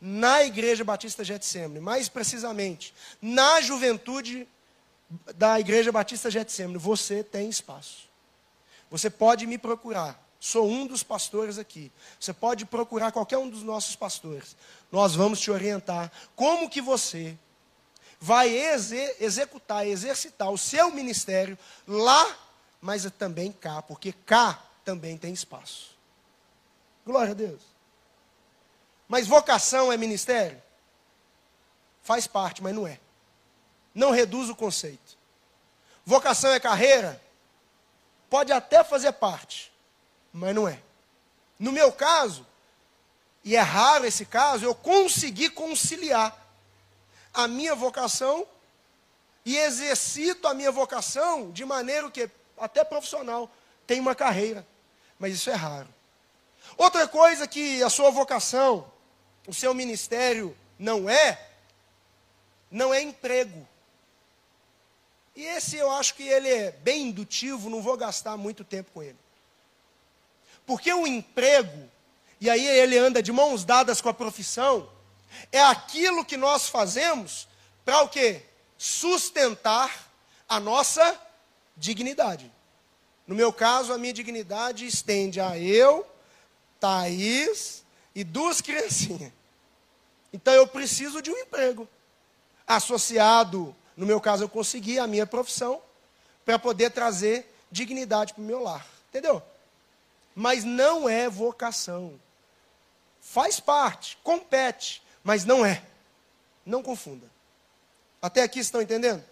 na 0.00 0.42
Igreja 0.44 0.84
Batista 0.84 1.24
Getsemane, 1.24 1.80
mais 1.80 2.08
precisamente, 2.08 2.94
na 3.20 3.60
juventude 3.60 4.46
da 5.34 5.58
Igreja 5.58 5.90
Batista 5.90 6.30
Getsemane, 6.30 6.78
você 6.78 7.22
tem 7.22 7.48
espaço. 7.48 8.08
Você 8.90 9.08
pode 9.08 9.46
me 9.46 9.56
procurar. 9.56 10.25
Sou 10.46 10.68
um 10.68 10.86
dos 10.86 11.02
pastores 11.02 11.58
aqui. 11.58 11.90
Você 12.20 12.32
pode 12.32 12.64
procurar 12.64 13.10
qualquer 13.10 13.36
um 13.36 13.48
dos 13.48 13.64
nossos 13.64 13.96
pastores. 13.96 14.56
Nós 14.92 15.12
vamos 15.12 15.40
te 15.40 15.50
orientar 15.50 16.12
como 16.36 16.70
que 16.70 16.80
você 16.80 17.36
vai 18.20 18.50
exe 18.50 19.16
executar, 19.18 19.84
exercitar 19.84 20.48
o 20.52 20.56
seu 20.56 20.92
ministério 20.92 21.58
lá, 21.84 22.38
mas 22.80 23.10
também 23.18 23.50
cá, 23.50 23.82
porque 23.82 24.12
cá 24.12 24.62
também 24.84 25.18
tem 25.18 25.32
espaço. 25.32 25.96
Glória 27.04 27.32
a 27.32 27.34
Deus. 27.34 27.62
Mas 29.08 29.26
vocação 29.26 29.92
é 29.92 29.96
ministério? 29.96 30.62
Faz 32.04 32.28
parte, 32.28 32.62
mas 32.62 32.72
não 32.72 32.86
é. 32.86 33.00
Não 33.92 34.12
reduz 34.12 34.48
o 34.48 34.54
conceito. 34.54 35.18
Vocação 36.04 36.52
é 36.52 36.60
carreira? 36.60 37.20
Pode 38.30 38.52
até 38.52 38.84
fazer 38.84 39.10
parte, 39.10 39.72
mas 40.36 40.54
não 40.54 40.68
é. 40.68 40.78
No 41.58 41.72
meu 41.72 41.90
caso, 41.90 42.46
e 43.42 43.56
é 43.56 43.60
raro 43.60 44.04
esse 44.04 44.26
caso, 44.26 44.64
eu 44.64 44.74
consegui 44.74 45.48
conciliar 45.48 46.36
a 47.32 47.48
minha 47.48 47.74
vocação 47.74 48.46
e 49.44 49.56
exercito 49.56 50.46
a 50.46 50.52
minha 50.52 50.70
vocação 50.70 51.50
de 51.50 51.64
maneira 51.64 52.10
que 52.10 52.28
até 52.58 52.84
profissional 52.84 53.50
tem 53.86 53.98
uma 53.98 54.14
carreira, 54.14 54.66
mas 55.18 55.34
isso 55.34 55.48
é 55.48 55.54
raro. 55.54 55.88
Outra 56.76 57.08
coisa 57.08 57.46
que 57.46 57.82
a 57.82 57.88
sua 57.88 58.10
vocação 58.10 58.90
o 59.46 59.54
seu 59.54 59.72
ministério 59.72 60.56
não 60.78 61.08
é, 61.08 61.48
não 62.70 62.92
é 62.92 63.00
emprego. 63.00 63.66
E 65.34 65.44
esse 65.44 65.76
eu 65.76 65.90
acho 65.90 66.14
que 66.14 66.24
ele 66.24 66.48
é 66.48 66.72
bem 66.72 67.08
indutivo, 67.08 67.70
não 67.70 67.80
vou 67.80 67.96
gastar 67.96 68.36
muito 68.36 68.64
tempo 68.64 68.90
com 68.92 69.02
ele. 69.02 69.25
Porque 70.66 70.92
o 70.92 71.06
emprego, 71.06 71.88
e 72.40 72.50
aí 72.50 72.66
ele 72.66 72.98
anda 72.98 73.22
de 73.22 73.32
mãos 73.32 73.64
dadas 73.64 74.00
com 74.00 74.08
a 74.08 74.14
profissão, 74.14 74.90
é 75.52 75.62
aquilo 75.62 76.24
que 76.24 76.36
nós 76.36 76.68
fazemos 76.68 77.46
para 77.84 78.02
o 78.02 78.08
quê? 78.08 78.42
Sustentar 78.76 80.10
a 80.48 80.58
nossa 80.58 81.18
dignidade. 81.76 82.50
No 83.26 83.34
meu 83.34 83.52
caso, 83.52 83.92
a 83.92 83.98
minha 83.98 84.12
dignidade 84.12 84.86
estende 84.86 85.40
a 85.40 85.58
eu, 85.58 86.06
Thaís 86.78 87.84
e 88.14 88.22
duas 88.22 88.60
criancinhas. 88.60 89.32
Então 90.32 90.52
eu 90.52 90.66
preciso 90.66 91.22
de 91.22 91.30
um 91.30 91.36
emprego. 91.36 91.88
Associado, 92.66 93.74
no 93.96 94.04
meu 94.04 94.20
caso, 94.20 94.44
eu 94.44 94.48
consegui 94.48 94.98
a 94.98 95.06
minha 95.06 95.26
profissão 95.26 95.80
para 96.44 96.58
poder 96.58 96.90
trazer 96.90 97.52
dignidade 97.70 98.34
para 98.34 98.42
o 98.42 98.44
meu 98.44 98.62
lar. 98.62 98.86
Entendeu? 99.08 99.42
Mas 100.38 100.64
não 100.64 101.08
é 101.08 101.30
vocação. 101.30 102.20
Faz 103.22 103.58
parte, 103.58 104.18
compete, 104.22 105.02
mas 105.24 105.46
não 105.46 105.64
é. 105.64 105.82
Não 106.64 106.82
confunda. 106.82 107.28
Até 108.20 108.42
aqui 108.42 108.58
estão 108.58 108.82
entendendo? 108.82 109.24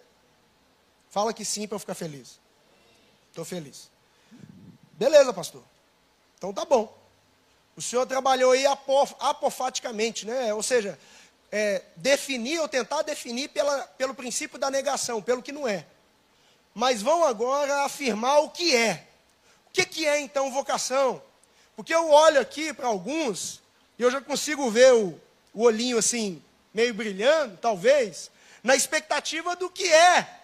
Fala 1.11 1.31
que 1.31 1.45
sim 1.45 1.67
para 1.67 1.75
eu 1.75 1.79
ficar 1.79 1.93
feliz. 1.93 2.39
Estou 3.29 3.45
feliz. 3.45 3.91
Beleza, 4.93 5.31
pastor. 5.31 5.63
Então 6.37 6.51
tá 6.51 6.65
bom. 6.65 6.97
O 7.75 7.81
senhor 7.81 8.07
trabalhou 8.07 8.53
aí 8.53 8.65
apofaticamente, 8.65 10.25
né? 10.25 10.53
ou 10.53 10.63
seja, 10.63 10.97
é, 11.51 11.83
definir 11.97 12.59
ou 12.61 12.67
tentar 12.67 13.03
definir 13.03 13.49
pela, 13.49 13.83
pelo 13.89 14.15
princípio 14.15 14.57
da 14.57 14.71
negação, 14.71 15.21
pelo 15.21 15.43
que 15.43 15.51
não 15.51 15.67
é. 15.67 15.85
Mas 16.73 17.01
vão 17.01 17.23
agora 17.25 17.83
afirmar 17.83 18.39
o 18.39 18.49
que 18.49 18.75
é. 18.75 19.07
Que, 19.75 19.85
que 19.85 20.07
é 20.07 20.21
então 20.21 20.53
vocação? 20.53 21.21
Porque 21.75 21.93
eu 21.93 22.09
olho 22.09 22.39
aqui 22.39 22.73
para 22.73 22.87
alguns 22.87 23.61
e 23.99 24.03
eu 24.03 24.09
já 24.09 24.21
consigo 24.21 24.71
ver 24.71 24.93
o, 24.93 25.19
o 25.53 25.63
olhinho 25.63 25.97
assim, 25.97 26.41
meio 26.73 26.93
brilhando, 26.93 27.57
talvez, 27.57 28.31
na 28.63 28.73
expectativa 28.73 29.53
do 29.53 29.69
que 29.69 29.91
é. 29.91 30.39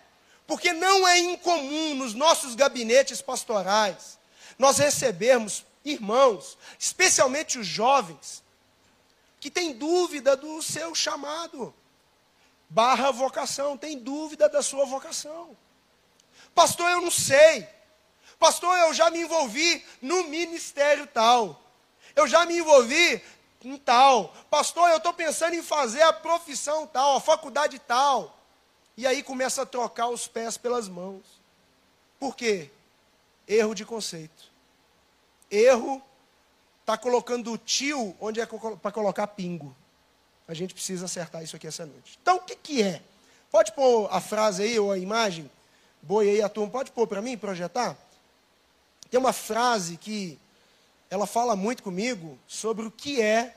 Porque 0.45 0.73
não 0.73 1.07
é 1.07 1.17
incomum 1.17 1.95
nos 1.95 2.13
nossos 2.13 2.55
gabinetes 2.55 3.21
pastorais 3.21 4.19
nós 4.59 4.79
recebermos 4.79 5.65
irmãos, 5.85 6.57
especialmente 6.77 7.57
os 7.57 7.65
jovens, 7.65 8.43
que 9.39 9.49
têm 9.49 9.71
dúvida 9.71 10.35
do 10.35 10.61
seu 10.61 10.93
chamado, 10.93 11.73
barra 12.69 13.11
vocação, 13.11 13.77
tem 13.77 13.97
dúvida 13.97 14.49
da 14.49 14.61
sua 14.61 14.83
vocação. 14.83 15.55
Pastor, 16.53 16.91
eu 16.91 16.99
não 16.99 17.09
sei. 17.09 17.65
Pastor, 18.41 18.75
eu 18.75 18.91
já 18.91 19.11
me 19.11 19.19
envolvi 19.19 19.85
no 20.01 20.23
ministério 20.23 21.05
tal. 21.05 21.61
Eu 22.15 22.27
já 22.27 22.43
me 22.43 22.57
envolvi 22.57 23.21
em 23.63 23.77
tal. 23.77 24.33
Pastor, 24.49 24.89
eu 24.89 24.97
estou 24.97 25.13
pensando 25.13 25.53
em 25.53 25.61
fazer 25.61 26.01
a 26.01 26.11
profissão 26.11 26.87
tal, 26.87 27.17
a 27.17 27.21
faculdade 27.21 27.77
tal. 27.77 28.35
E 28.97 29.05
aí 29.05 29.21
começa 29.21 29.61
a 29.61 29.65
trocar 29.65 30.07
os 30.07 30.27
pés 30.27 30.57
pelas 30.57 30.89
mãos. 30.89 31.21
Por 32.19 32.35
quê? 32.35 32.71
Erro 33.47 33.75
de 33.75 33.85
conceito. 33.85 34.49
Erro 35.51 36.01
está 36.79 36.97
colocando 36.97 37.53
o 37.53 37.59
tio 37.59 38.17
onde 38.19 38.41
é 38.41 38.47
para 38.47 38.91
colocar 38.91 39.27
pingo. 39.27 39.75
A 40.47 40.55
gente 40.55 40.73
precisa 40.73 41.05
acertar 41.05 41.43
isso 41.43 41.55
aqui 41.55 41.67
essa 41.67 41.85
noite. 41.85 42.17
Então, 42.19 42.37
o 42.37 42.39
que, 42.41 42.55
que 42.55 42.81
é? 42.81 43.03
Pode 43.51 43.71
pôr 43.73 44.09
a 44.11 44.19
frase 44.19 44.63
aí, 44.63 44.79
ou 44.79 44.91
a 44.91 44.97
imagem? 44.97 45.47
Boi 46.01 46.27
aí, 46.27 46.41
a 46.41 46.49
turma, 46.49 46.71
pode 46.71 46.89
pôr 46.89 47.05
para 47.05 47.21
mim, 47.21 47.37
projetar? 47.37 47.95
Tem 49.11 49.19
uma 49.19 49.33
frase 49.33 49.97
que 49.97 50.39
ela 51.09 51.27
fala 51.27 51.55
muito 51.55 51.83
comigo 51.83 52.39
sobre 52.47 52.87
o 52.87 52.91
que 52.91 53.21
é, 53.21 53.55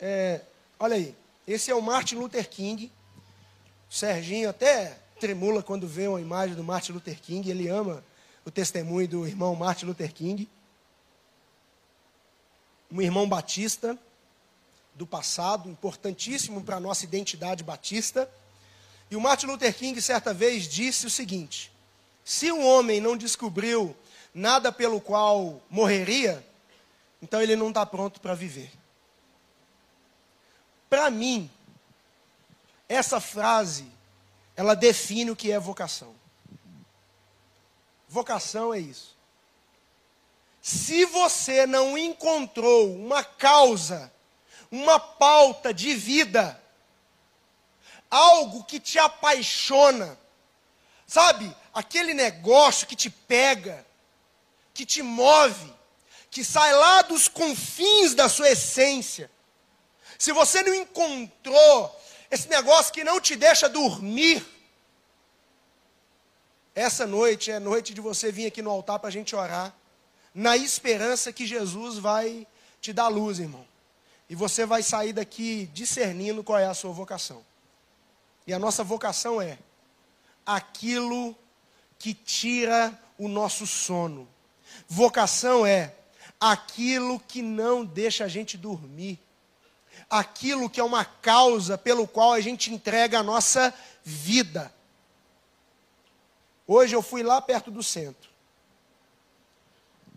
é 0.00 0.40
olha 0.78 0.96
aí, 0.96 1.14
esse 1.46 1.70
é 1.70 1.74
o 1.74 1.82
Martin 1.82 2.14
Luther 2.14 2.48
King. 2.48 2.90
O 3.90 3.94
Serginho 3.94 4.48
até 4.48 4.98
tremula 5.20 5.62
quando 5.62 5.86
vê 5.86 6.08
uma 6.08 6.20
imagem 6.20 6.56
do 6.56 6.64
Martin 6.64 6.92
Luther 6.92 7.20
King, 7.20 7.50
ele 7.50 7.68
ama 7.68 8.02
o 8.44 8.50
testemunho 8.50 9.06
do 9.06 9.26
irmão 9.26 9.54
Martin 9.54 9.84
Luther 9.84 10.12
King 10.14 10.48
um 12.90 13.02
irmão 13.02 13.28
batista 13.28 13.98
do 14.94 15.06
passado, 15.06 15.68
importantíssimo 15.68 16.62
para 16.62 16.76
a 16.76 16.80
nossa 16.80 17.04
identidade 17.04 17.62
batista. 17.62 18.30
E 19.10 19.16
o 19.16 19.20
Martin 19.20 19.46
Luther 19.46 19.74
King, 19.74 20.00
certa 20.00 20.32
vez, 20.32 20.68
disse 20.68 21.06
o 21.06 21.10
seguinte: 21.10 21.70
se 22.24 22.50
um 22.50 22.64
homem 22.64 23.00
não 23.00 23.16
descobriu 23.16 23.94
nada 24.36 24.70
pelo 24.70 25.00
qual 25.00 25.62
morreria, 25.70 26.46
então 27.22 27.40
ele 27.40 27.56
não 27.56 27.70
está 27.70 27.86
pronto 27.86 28.20
para 28.20 28.34
viver. 28.34 28.70
Para 30.90 31.10
mim, 31.10 31.50
essa 32.86 33.18
frase, 33.18 33.90
ela 34.54 34.76
define 34.76 35.30
o 35.30 35.36
que 35.36 35.50
é 35.50 35.58
vocação. 35.58 36.14
Vocação 38.06 38.74
é 38.74 38.78
isso. 38.78 39.16
Se 40.60 41.06
você 41.06 41.66
não 41.66 41.96
encontrou 41.96 42.94
uma 42.94 43.24
causa, 43.24 44.12
uma 44.70 45.00
pauta 45.00 45.72
de 45.72 45.94
vida, 45.94 46.62
algo 48.10 48.64
que 48.64 48.78
te 48.78 48.98
apaixona, 48.98 50.18
sabe? 51.06 51.56
Aquele 51.72 52.12
negócio 52.12 52.86
que 52.86 52.94
te 52.94 53.08
pega, 53.08 53.86
que 54.76 54.84
te 54.84 55.02
move, 55.02 55.72
que 56.30 56.44
sai 56.44 56.70
lá 56.74 57.00
dos 57.00 57.28
confins 57.28 58.14
da 58.14 58.28
sua 58.28 58.50
essência. 58.50 59.30
Se 60.18 60.32
você 60.32 60.62
não 60.62 60.74
encontrou 60.74 62.00
esse 62.30 62.46
negócio 62.48 62.92
que 62.92 63.02
não 63.02 63.18
te 63.18 63.34
deixa 63.36 63.70
dormir, 63.70 64.46
essa 66.74 67.06
noite 67.06 67.50
é 67.50 67.58
noite 67.58 67.94
de 67.94 68.02
você 68.02 68.30
vir 68.30 68.46
aqui 68.46 68.60
no 68.60 68.70
altar 68.70 68.98
para 68.98 69.08
a 69.08 69.12
gente 69.12 69.34
orar 69.34 69.74
na 70.34 70.58
esperança 70.58 71.32
que 71.32 71.46
Jesus 71.46 71.96
vai 71.96 72.46
te 72.78 72.92
dar 72.92 73.08
luz, 73.08 73.38
irmão. 73.38 73.66
E 74.28 74.34
você 74.34 74.66
vai 74.66 74.82
sair 74.82 75.14
daqui 75.14 75.70
discernindo 75.72 76.44
qual 76.44 76.58
é 76.58 76.66
a 76.66 76.74
sua 76.74 76.92
vocação. 76.92 77.42
E 78.46 78.52
a 78.52 78.58
nossa 78.58 78.84
vocação 78.84 79.40
é 79.40 79.58
aquilo 80.44 81.34
que 81.98 82.12
tira 82.12 82.92
o 83.16 83.26
nosso 83.26 83.66
sono. 83.66 84.35
Vocação 84.88 85.66
é 85.66 85.94
aquilo 86.40 87.18
que 87.20 87.42
não 87.42 87.84
deixa 87.84 88.24
a 88.24 88.28
gente 88.28 88.56
dormir. 88.56 89.18
Aquilo 90.08 90.70
que 90.70 90.78
é 90.78 90.84
uma 90.84 91.04
causa 91.04 91.76
pelo 91.76 92.06
qual 92.06 92.32
a 92.32 92.40
gente 92.40 92.72
entrega 92.72 93.18
a 93.18 93.22
nossa 93.22 93.72
vida. 94.04 94.72
Hoje 96.66 96.94
eu 96.94 97.02
fui 97.02 97.22
lá 97.22 97.40
perto 97.40 97.70
do 97.70 97.82
centro. 97.82 98.30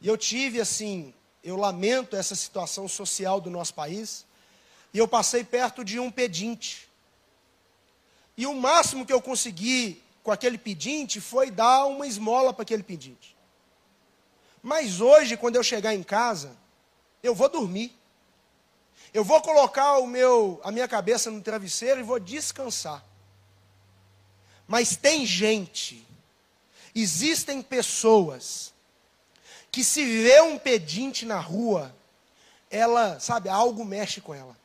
E 0.01 0.07
eu 0.07 0.17
tive 0.17 0.61
assim, 0.61 1.13
eu 1.43 1.55
lamento 1.55 2.15
essa 2.15 2.35
situação 2.35 2.87
social 2.87 3.41
do 3.41 3.49
nosso 3.49 3.73
país, 3.73 4.25
e 4.93 4.97
eu 4.97 5.07
passei 5.07 5.43
perto 5.43 5.83
de 5.83 5.99
um 5.99 6.09
pedinte. 6.09 6.87
E 8.37 8.45
o 8.45 8.55
máximo 8.55 9.05
que 9.05 9.13
eu 9.13 9.21
consegui 9.21 10.01
com 10.23 10.31
aquele 10.31 10.57
pedinte 10.57 11.19
foi 11.19 11.51
dar 11.51 11.85
uma 11.85 12.07
esmola 12.07 12.53
para 12.53 12.63
aquele 12.63 12.83
pedinte. 12.83 13.35
Mas 14.61 14.99
hoje, 15.01 15.37
quando 15.37 15.55
eu 15.55 15.63
chegar 15.63 15.93
em 15.93 16.03
casa, 16.03 16.55
eu 17.23 17.33
vou 17.33 17.49
dormir. 17.49 17.97
Eu 19.13 19.23
vou 19.23 19.41
colocar 19.41 19.97
o 19.97 20.07
meu, 20.07 20.59
a 20.63 20.71
minha 20.71 20.87
cabeça 20.87 21.31
no 21.31 21.41
travesseiro 21.41 21.99
e 21.99 22.03
vou 22.03 22.19
descansar. 22.19 23.03
Mas 24.67 24.95
tem 24.95 25.25
gente, 25.25 26.05
existem 26.93 27.61
pessoas 27.61 28.71
que 29.71 29.83
se 29.83 30.05
vê 30.05 30.41
um 30.41 30.59
pedinte 30.59 31.25
na 31.25 31.39
rua, 31.39 31.95
ela, 32.69 33.19
sabe, 33.19 33.49
algo 33.49 33.83
mexe 33.83 34.21
com 34.21 34.33
ela. 34.33 34.55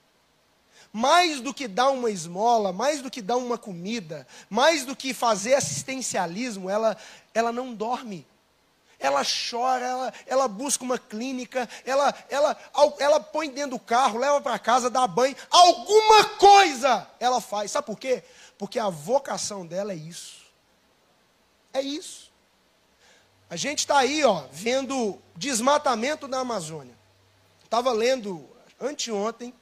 Mais 0.92 1.40
do 1.40 1.52
que 1.52 1.66
dar 1.66 1.90
uma 1.90 2.10
esmola, 2.10 2.72
mais 2.72 3.00
do 3.00 3.10
que 3.10 3.22
dar 3.22 3.36
uma 3.36 3.56
comida, 3.56 4.26
mais 4.48 4.84
do 4.84 4.94
que 4.94 5.14
fazer 5.14 5.54
assistencialismo, 5.54 6.68
ela, 6.68 6.96
ela 7.32 7.50
não 7.50 7.74
dorme. 7.74 8.26
Ela 8.98 9.22
chora, 9.24 9.84
ela, 9.84 10.14
ela 10.26 10.48
busca 10.48 10.84
uma 10.84 10.98
clínica, 10.98 11.68
ela, 11.84 12.14
ela, 12.28 12.56
ela 12.98 13.20
põe 13.20 13.50
dentro 13.50 13.72
do 13.72 13.78
carro, 13.78 14.18
leva 14.18 14.40
para 14.40 14.58
casa, 14.58 14.88
dá 14.88 15.06
banho, 15.06 15.36
alguma 15.50 16.24
coisa 16.36 17.06
ela 17.18 17.40
faz. 17.40 17.70
Sabe 17.70 17.86
por 17.86 17.98
quê? 17.98 18.22
Porque 18.56 18.78
a 18.78 18.88
vocação 18.88 19.66
dela 19.66 19.92
é 19.92 19.96
isso. 19.96 20.44
É 21.72 21.80
isso. 21.80 22.32
A 23.50 23.56
gente 23.56 23.80
está 23.80 23.98
aí, 23.98 24.24
ó, 24.24 24.44
vendo 24.50 25.20
desmatamento 25.36 26.26
na 26.26 26.40
Amazônia. 26.40 26.94
Estava 27.62 27.92
lendo 27.92 28.48
anteontem. 28.80 29.52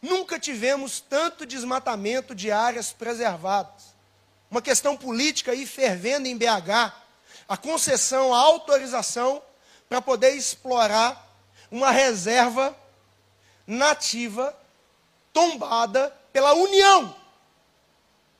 Nunca 0.00 0.38
tivemos 0.38 1.00
tanto 1.00 1.46
desmatamento 1.46 2.34
de 2.34 2.50
áreas 2.50 2.92
preservadas. 2.92 3.94
Uma 4.50 4.62
questão 4.62 4.96
política 4.96 5.52
aí 5.52 5.66
fervendo 5.66 6.28
em 6.28 6.36
BH. 6.36 7.05
A 7.48 7.56
concessão, 7.56 8.34
a 8.34 8.38
autorização 8.38 9.42
para 9.88 10.02
poder 10.02 10.30
explorar 10.30 11.24
uma 11.70 11.90
reserva 11.90 12.76
nativa 13.66 14.56
tombada 15.32 16.10
pela 16.32 16.54
União. 16.54 17.14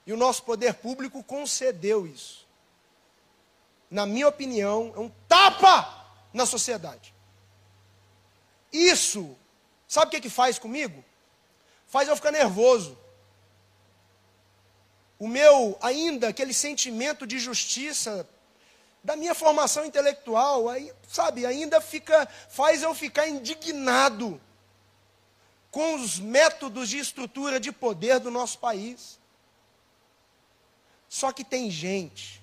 E 0.07 0.12
o 0.12 0.16
nosso 0.16 0.42
poder 0.42 0.75
público 0.75 1.23
concedeu 1.23 2.07
isso 2.07 2.47
na 3.90 4.07
minha 4.07 4.29
opinião, 4.29 4.92
é 4.97 5.01
um 5.01 5.11
tapa 5.29 6.07
na 6.33 6.45
sociedade. 6.45 7.14
Isso, 8.73 9.37
sabe 9.87 10.09
o 10.09 10.11
que, 10.11 10.21
que 10.23 10.31
faz 10.31 10.59
comigo? 10.59 11.05
Faz 11.87 12.09
eu 12.09 12.16
ficar 12.16 12.33
nervoso. 12.33 12.99
O 15.19 15.29
meu, 15.29 15.79
ainda, 15.81 16.29
aquele 16.29 16.53
sentimento 16.53 17.27
de 17.27 17.38
justiça 17.38 18.29
da 19.07 19.14
minha 19.14 19.37
formação 19.37 19.85
intelectual, 19.85 20.69
aí, 20.69 20.92
sabe, 21.09 21.47
ainda 21.47 21.81
fica, 21.81 22.27
faz 22.49 22.83
eu 22.83 22.92
ficar 22.92 23.29
indignado 23.29 24.40
com 25.71 25.95
os 25.95 26.19
métodos 26.19 26.88
de 26.88 26.99
estrutura 26.99 27.61
de 27.61 27.71
poder 27.71 28.19
do 28.19 28.33
nosso 28.33 28.59
país. 28.59 29.21
Só 31.09 31.31
que 31.31 31.45
tem 31.45 31.71
gente 31.71 32.42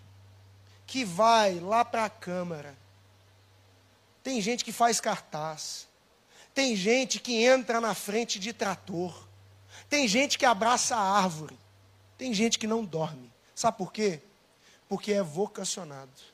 que 0.88 1.04
vai 1.04 1.60
lá 1.60 1.84
para 1.84 2.06
a 2.06 2.10
Câmara. 2.10 2.78
Tem 4.23 4.39
gente 4.39 4.63
que 4.63 4.71
faz 4.71 5.02
cartaz. 5.02 5.86
Tem 6.54 6.78
gente 6.78 7.19
que 7.19 7.43
entra 7.43 7.82
na 7.82 7.93
frente 7.93 8.39
de 8.39 8.54
trator. 8.54 9.28
Tem 9.89 10.08
gente 10.08 10.38
que 10.38 10.45
abraça 10.45 10.95
a 10.95 11.17
árvore. 11.17 11.60
Tem 12.17 12.34
gente 12.34 12.58
que 12.58 12.67
não 12.67 12.86
dorme. 12.86 13.30
Sabe 13.54 13.78
por 13.78 13.91
quê? 13.91 14.21
Porque 14.88 15.12
é 15.12 15.21
vocacionado. 15.21 16.32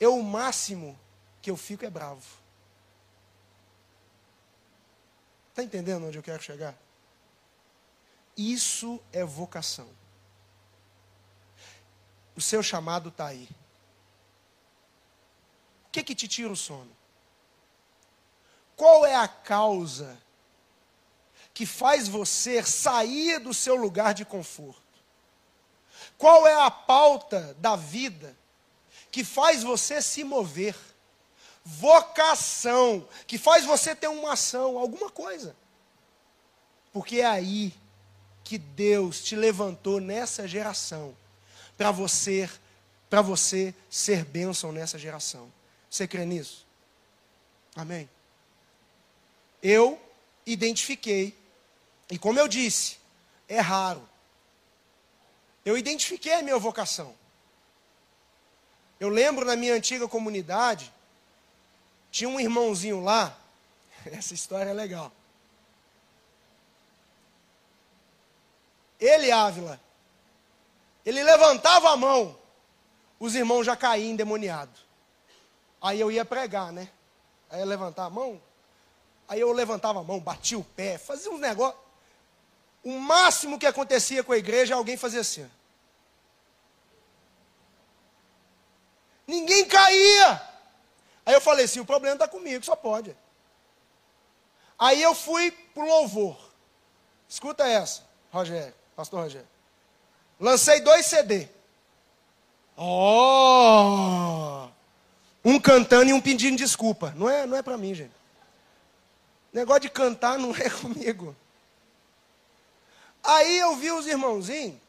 Eu, 0.00 0.16
o 0.16 0.22
máximo 0.22 0.98
que 1.42 1.50
eu 1.50 1.56
fico 1.56 1.84
é 1.84 1.90
bravo. 1.90 2.24
Está 5.50 5.62
entendendo 5.62 6.06
onde 6.06 6.16
eu 6.16 6.22
quero 6.22 6.40
chegar? 6.40 6.76
Isso 8.36 9.00
é 9.12 9.24
vocação. 9.24 9.88
O 12.36 12.40
seu 12.40 12.62
chamado 12.62 13.08
está 13.08 13.26
aí. 13.26 13.48
O 15.88 15.90
que, 15.90 16.04
que 16.04 16.14
te 16.14 16.28
tira 16.28 16.52
o 16.52 16.56
sono? 16.56 16.96
Qual 18.76 19.04
é 19.04 19.16
a 19.16 19.26
causa 19.26 20.16
que 21.52 21.66
faz 21.66 22.06
você 22.06 22.62
sair 22.62 23.40
do 23.40 23.52
seu 23.52 23.74
lugar 23.74 24.14
de 24.14 24.24
conforto? 24.24 24.80
Qual 26.16 26.46
é 26.46 26.54
a 26.64 26.70
pauta 26.70 27.54
da 27.54 27.74
vida 27.74 28.37
que 29.10 29.24
faz 29.24 29.62
você 29.62 30.00
se 30.02 30.24
mover? 30.24 30.76
Vocação, 31.64 33.06
que 33.26 33.36
faz 33.36 33.64
você 33.64 33.94
ter 33.94 34.08
uma 34.08 34.32
ação, 34.32 34.78
alguma 34.78 35.10
coisa. 35.10 35.54
Porque 36.92 37.20
é 37.20 37.26
aí 37.26 37.74
que 38.42 38.56
Deus 38.56 39.22
te 39.22 39.36
levantou 39.36 40.00
nessa 40.00 40.48
geração 40.48 41.14
para 41.76 41.90
você 41.90 42.48
para 43.08 43.22
você 43.22 43.74
ser 43.88 44.24
bênção 44.24 44.70
nessa 44.70 44.98
geração. 44.98 45.50
Você 45.90 46.06
crê 46.06 46.26
nisso? 46.26 46.66
Amém. 47.74 48.08
Eu 49.62 50.00
identifiquei 50.44 51.34
e 52.10 52.18
como 52.18 52.38
eu 52.38 52.48
disse, 52.48 52.98
é 53.48 53.60
raro. 53.60 54.06
Eu 55.64 55.76
identifiquei 55.76 56.34
a 56.34 56.42
minha 56.42 56.58
vocação. 56.58 57.14
Eu 59.00 59.08
lembro 59.08 59.44
na 59.44 59.54
minha 59.54 59.74
antiga 59.74 60.08
comunidade, 60.08 60.92
tinha 62.10 62.28
um 62.28 62.40
irmãozinho 62.40 63.02
lá, 63.02 63.36
essa 64.06 64.34
história 64.34 64.70
é 64.70 64.74
legal. 64.74 65.12
Ele, 68.98 69.30
Ávila, 69.30 69.80
ele 71.06 71.22
levantava 71.22 71.90
a 71.90 71.96
mão, 71.96 72.36
os 73.20 73.34
irmãos 73.34 73.64
já 73.64 73.76
caíam 73.76 74.10
endemoniados. 74.10 74.84
Aí 75.80 76.00
eu 76.00 76.10
ia 76.10 76.24
pregar, 76.24 76.72
né? 76.72 76.88
Aí 77.48 77.60
eu 77.60 77.66
levantava 77.66 78.08
a 78.08 78.10
mão, 78.10 78.42
aí 79.28 79.40
eu 79.40 79.52
levantava 79.52 80.00
a 80.00 80.02
mão, 80.02 80.18
batia 80.18 80.58
o 80.58 80.64
pé, 80.64 80.98
fazia 80.98 81.30
uns 81.30 81.40
negócios. 81.40 81.80
O 82.82 82.98
máximo 82.98 83.58
que 83.58 83.66
acontecia 83.66 84.24
com 84.24 84.32
a 84.32 84.38
igreja 84.38 84.74
é 84.74 84.76
alguém 84.76 84.96
fazer 84.96 85.20
assim. 85.20 85.48
Ninguém 89.28 89.66
caía. 89.66 90.42
Aí 91.26 91.34
eu 91.34 91.40
falei 91.40 91.66
assim: 91.66 91.80
o 91.80 91.84
problema 91.84 92.14
está 92.14 92.26
comigo, 92.26 92.64
só 92.64 92.74
pode. 92.74 93.14
Aí 94.78 95.02
eu 95.02 95.14
fui 95.14 95.50
para 95.50 95.84
o 95.84 95.86
louvor. 95.86 96.36
Escuta 97.28 97.66
essa, 97.68 98.02
Rogério, 98.32 98.74
pastor 98.96 99.20
Rogério. 99.24 99.48
Lancei 100.40 100.80
dois 100.80 101.04
CD. 101.04 101.46
Oh! 102.74 104.68
Um 105.44 105.60
cantando 105.60 106.10
e 106.10 106.12
um 106.12 106.20
pedindo 106.20 106.56
desculpa. 106.56 107.12
Não 107.14 107.28
é, 107.28 107.46
não 107.46 107.56
é 107.56 107.62
para 107.62 107.76
mim, 107.76 107.94
gente. 107.94 108.14
Negócio 109.52 109.82
de 109.82 109.90
cantar 109.90 110.38
não 110.38 110.54
é 110.54 110.70
comigo. 110.80 111.36
Aí 113.22 113.58
eu 113.58 113.76
vi 113.76 113.90
os 113.90 114.06
irmãozinhos. 114.06 114.80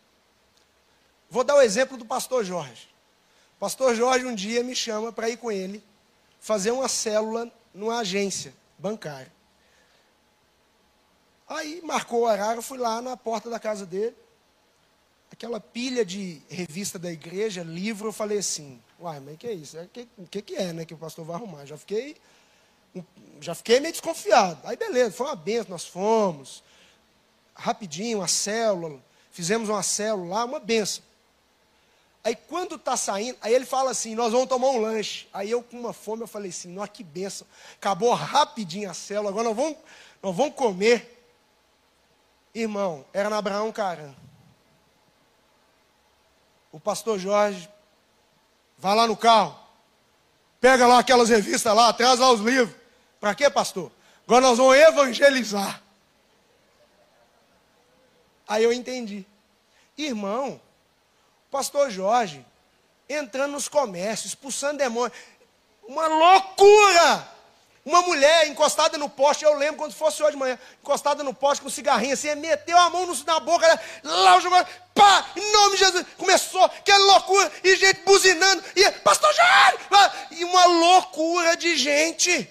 Vou 1.30 1.44
dar 1.44 1.56
o 1.56 1.62
exemplo 1.62 1.98
do 1.98 2.06
pastor 2.06 2.46
Jorge. 2.46 2.89
Pastor 3.60 3.94
Jorge 3.94 4.26
um 4.26 4.34
dia 4.34 4.64
me 4.64 4.76
chama 4.76 5.12
para 5.12 5.30
ir 5.30 5.38
com 5.38 5.52
ele 5.52 5.84
fazer 6.40 6.72
uma 6.72 6.88
célula 6.88 7.52
numa 7.74 8.00
agência 8.00 8.54
bancária. 8.78 9.32
Aí 11.48 11.82
marcou 11.84 12.22
o 12.22 12.24
horário, 12.24 12.62
fui 12.62 12.78
lá 12.78 13.02
na 13.02 13.18
porta 13.18 13.50
da 13.50 13.60
casa 13.60 13.86
dele. 13.86 14.16
Aquela 15.32 15.60
pilha 15.60 16.06
de 16.06 16.42
revista 16.50 16.98
da 16.98 17.12
igreja, 17.12 17.62
livro, 17.64 18.10
eu 18.10 18.14
falei 18.14 18.38
assim, 18.38 18.82
uai, 19.00 19.20
mas 19.20 19.38
que 19.38 19.48
é 19.48 19.54
isso? 19.54 19.76
O 19.78 19.82
é, 19.82 19.88
que, 19.92 20.08
que, 20.30 20.42
que 20.42 20.56
é, 20.56 20.72
né, 20.72 20.86
que 20.86 20.94
o 20.94 20.98
pastor 20.98 21.26
vai 21.26 21.36
arrumar? 21.36 21.66
Já 21.66 21.78
fiquei, 21.78 22.16
já 23.42 23.54
fiquei 23.54 23.80
meio 23.80 23.92
desconfiado. 23.92 24.60
Aí 24.64 24.78
beleza, 24.78 25.12
foi 25.12 25.28
uma 25.28 25.36
benção, 25.36 25.72
nós 25.72 25.86
fomos 25.86 26.64
rapidinho, 27.54 28.20
uma 28.20 28.28
célula, 28.28 29.00
fizemos 29.32 29.70
uma 29.70 29.84
célula 29.84 30.36
lá, 30.36 30.46
uma 30.46 30.60
benção. 30.60 31.04
Aí 32.24 32.36
quando 32.36 32.76
está 32.76 32.98
saindo, 32.98 33.38
aí 33.42 33.54
ele 33.54 33.66
fala 33.66 33.92
assim, 33.92 34.14
nós 34.14 34.32
vamos 34.32 34.50
tomar 34.50 34.68
um 34.68 34.80
lanche. 34.80 35.28
Aí 35.34 35.50
eu 35.50 35.64
com 35.64 35.80
uma 35.80 35.94
fome, 35.94 36.24
eu 36.24 36.28
falei 36.28 36.50
assim, 36.50 36.68
nossa, 36.68 36.90
que 36.90 37.04
benção. 37.04 37.48
Acabou 37.76 38.14
rapidinho 38.14 38.90
a 38.90 38.94
célula, 38.94 39.30
agora 39.30 39.48
nós 39.48 39.56
vamos, 39.56 39.78
nós 40.22 40.36
vamos 40.36 40.54
comer. 40.54 41.18
Irmão, 42.54 43.06
era 43.14 43.30
na 43.30 43.38
Abraão 43.38 43.72
Caran. 43.72 44.14
O 46.72 46.80
pastor 46.80 47.18
Jorge 47.18 47.70
vai 48.78 48.96
lá 48.96 49.08
no 49.08 49.16
carro, 49.16 49.58
pega 50.60 50.86
lá 50.86 51.00
aquelas 51.00 51.30
revistas 51.30 51.74
lá, 51.74 51.92
traz 51.94 52.20
lá 52.20 52.32
os 52.32 52.42
livros. 52.42 52.76
Para 53.20 53.34
quê, 53.34 53.50
pastor? 53.50 53.92
Agora 54.28 54.42
nós 54.42 54.58
vamos 54.58 54.76
evangelizar. 54.76 55.82
Aí 58.48 58.64
eu 58.64 58.74
entendi. 58.74 59.26
Irmão, 59.98 60.60
pastor 61.50 61.90
Jorge, 61.90 62.46
entrando 63.08 63.54
nos 63.54 63.68
comércios, 63.68 64.32
expulsando 64.32 64.78
demônios. 64.78 65.18
Uma 65.84 66.08
loucura! 66.08 67.40
Uma 67.86 68.02
mulher 68.04 68.48
encostada 68.48 68.98
no 68.98 69.10
poste, 69.10 69.44
eu 69.44 69.56
lembro 69.56 69.78
quando 69.78 69.94
fosse 69.94 70.22
hoje 70.22 70.34
de 70.34 70.38
manhã, 70.38 70.60
encostada 70.80 71.24
no 71.24 71.34
poste 71.34 71.62
com 71.62 71.70
um 71.70 71.72
cigarrinho 71.72 72.14
assim, 72.14 72.36
meteu 72.36 72.78
a 72.78 72.90
mão 72.90 73.08
na 73.26 73.40
boca, 73.40 73.82
lá 74.04 74.40
jogou, 74.40 74.64
pá, 74.94 75.26
em 75.36 75.52
nome 75.52 75.72
de 75.72 75.86
Jesus, 75.86 76.06
começou 76.18 76.64
aquela 76.66 77.04
loucura, 77.14 77.52
e 77.64 77.76
gente 77.78 78.02
buzinando, 78.02 78.64
e 78.76 78.92
pastor 78.92 79.34
Jorge, 79.34 79.78
e 80.32 80.44
uma 80.44 80.66
loucura 80.66 81.58
de 81.58 81.76
gente. 81.78 82.48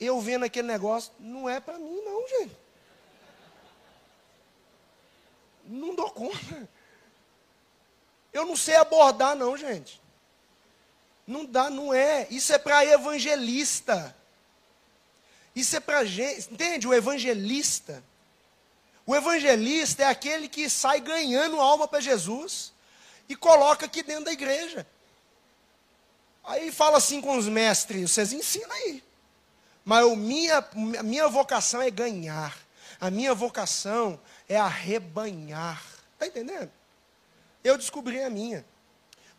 Eu 0.00 0.20
vendo 0.20 0.44
aquele 0.44 0.66
negócio, 0.66 1.12
não 1.20 1.48
é 1.48 1.60
para 1.60 1.78
mim 1.78 2.00
não, 2.04 2.26
gente. 2.28 2.56
Não 5.68 5.94
dou 5.94 6.10
conta. 6.10 6.68
Eu 8.32 8.46
não 8.46 8.56
sei 8.56 8.76
abordar, 8.76 9.36
não, 9.36 9.56
gente. 9.56 10.00
Não 11.26 11.44
dá, 11.44 11.68
não 11.68 11.92
é. 11.92 12.26
Isso 12.30 12.52
é 12.52 12.58
para 12.58 12.84
evangelista. 12.84 14.16
Isso 15.54 15.76
é 15.76 15.80
para 15.80 16.04
gente. 16.04 16.52
Entende? 16.52 16.88
O 16.88 16.94
evangelista. 16.94 18.02
O 19.04 19.14
evangelista 19.14 20.02
é 20.02 20.06
aquele 20.06 20.48
que 20.48 20.68
sai 20.70 21.00
ganhando 21.00 21.60
alma 21.60 21.86
para 21.86 22.00
Jesus 22.00 22.72
e 23.28 23.36
coloca 23.36 23.86
aqui 23.86 24.02
dentro 24.02 24.24
da 24.24 24.32
igreja. 24.32 24.86
Aí 26.44 26.72
fala 26.72 26.96
assim 26.96 27.20
com 27.20 27.36
os 27.36 27.46
mestres: 27.46 28.10
vocês 28.10 28.32
ensinam 28.32 28.72
aí. 28.72 29.04
Mas 29.84 30.04
o 30.04 30.16
minha, 30.16 30.58
a 30.98 31.02
minha 31.02 31.28
vocação 31.28 31.82
é 31.82 31.90
ganhar. 31.90 32.56
A 33.00 33.10
minha 33.10 33.34
vocação 33.34 34.18
é 34.48 34.56
arrebanhar. 34.56 35.82
Está 36.14 36.26
entendendo? 36.26 36.70
Eu 37.62 37.76
descobri 37.76 38.22
a 38.22 38.30
minha. 38.30 38.64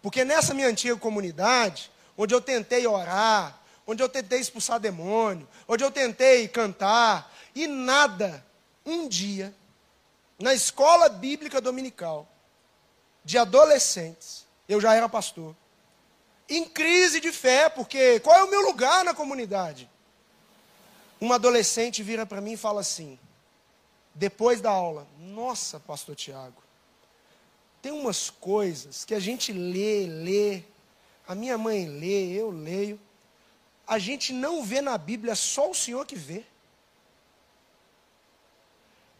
Porque 0.01 0.23
nessa 0.23 0.53
minha 0.53 0.67
antiga 0.67 0.95
comunidade, 0.95 1.91
onde 2.17 2.33
eu 2.33 2.41
tentei 2.41 2.85
orar, 2.85 3.59
onde 3.85 4.03
eu 4.03 4.07
tentei 4.07 4.39
expulsar 4.39 4.79
demônio, 4.79 5.47
onde 5.67 5.83
eu 5.83 5.91
tentei 5.91 6.47
cantar, 6.47 7.33
e 7.55 7.67
nada, 7.67 8.45
um 8.85 9.07
dia, 9.07 9.53
na 10.39 10.53
escola 10.53 11.09
bíblica 11.09 11.59
dominical, 11.59 12.27
de 13.25 13.37
adolescentes, 13.37 14.45
eu 14.67 14.79
já 14.79 14.93
era 14.93 15.09
pastor, 15.09 15.55
em 16.47 16.65
crise 16.65 17.19
de 17.19 17.31
fé, 17.31 17.69
porque 17.69 18.19
qual 18.21 18.35
é 18.37 18.43
o 18.43 18.49
meu 18.49 18.61
lugar 18.61 19.03
na 19.03 19.13
comunidade? 19.13 19.89
Uma 21.19 21.35
adolescente 21.35 22.01
vira 22.01 22.25
para 22.25 22.41
mim 22.41 22.53
e 22.53 22.57
fala 22.57 22.81
assim: 22.81 23.19
depois 24.13 24.61
da 24.61 24.71
aula, 24.71 25.07
nossa, 25.19 25.79
pastor 25.79 26.15
Tiago, 26.15 26.61
tem 27.81 27.91
umas 27.91 28.29
coisas 28.29 29.05
que 29.05 29.13
a 29.13 29.19
gente 29.19 29.53
lê, 29.53 30.05
lê, 30.05 30.63
a 31.27 31.33
minha 31.33 31.57
mãe 31.57 31.87
lê, 31.87 32.33
eu 32.33 32.49
leio, 32.51 32.99
a 33.87 33.97
gente 33.97 34.33
não 34.33 34.63
vê 34.63 34.81
na 34.81 34.97
Bíblia, 34.97 35.35
só 35.35 35.71
o 35.71 35.75
Senhor 35.75 36.05
que 36.05 36.15
vê. 36.15 36.43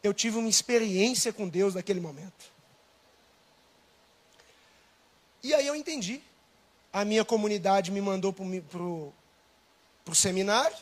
Eu 0.04 0.14
tive 0.14 0.38
uma 0.38 0.48
experiência 0.48 1.34
com 1.34 1.48
Deus 1.48 1.76
naquele 1.76 2.00
momento. 2.00 2.52
E 5.42 5.54
aí 5.54 5.66
eu 5.66 5.76
entendi. 5.76 6.22
A 6.92 7.04
minha 7.06 7.26
comunidade 7.26 7.92
me 7.92 8.02
mandou 8.02 8.34
para 8.34 8.44
o 8.44 9.14
seminário, 10.14 10.76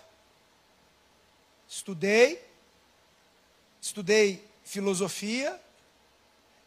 estudei, 1.68 2.44
estudei 3.88 4.46
filosofia, 4.66 5.58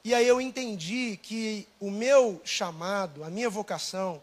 e 0.02 0.14
aí 0.14 0.26
eu 0.26 0.40
entendi 0.40 1.18
que 1.22 1.68
o 1.78 1.90
meu 1.90 2.40
chamado, 2.46 3.22
a 3.22 3.28
minha 3.28 3.50
vocação, 3.50 4.22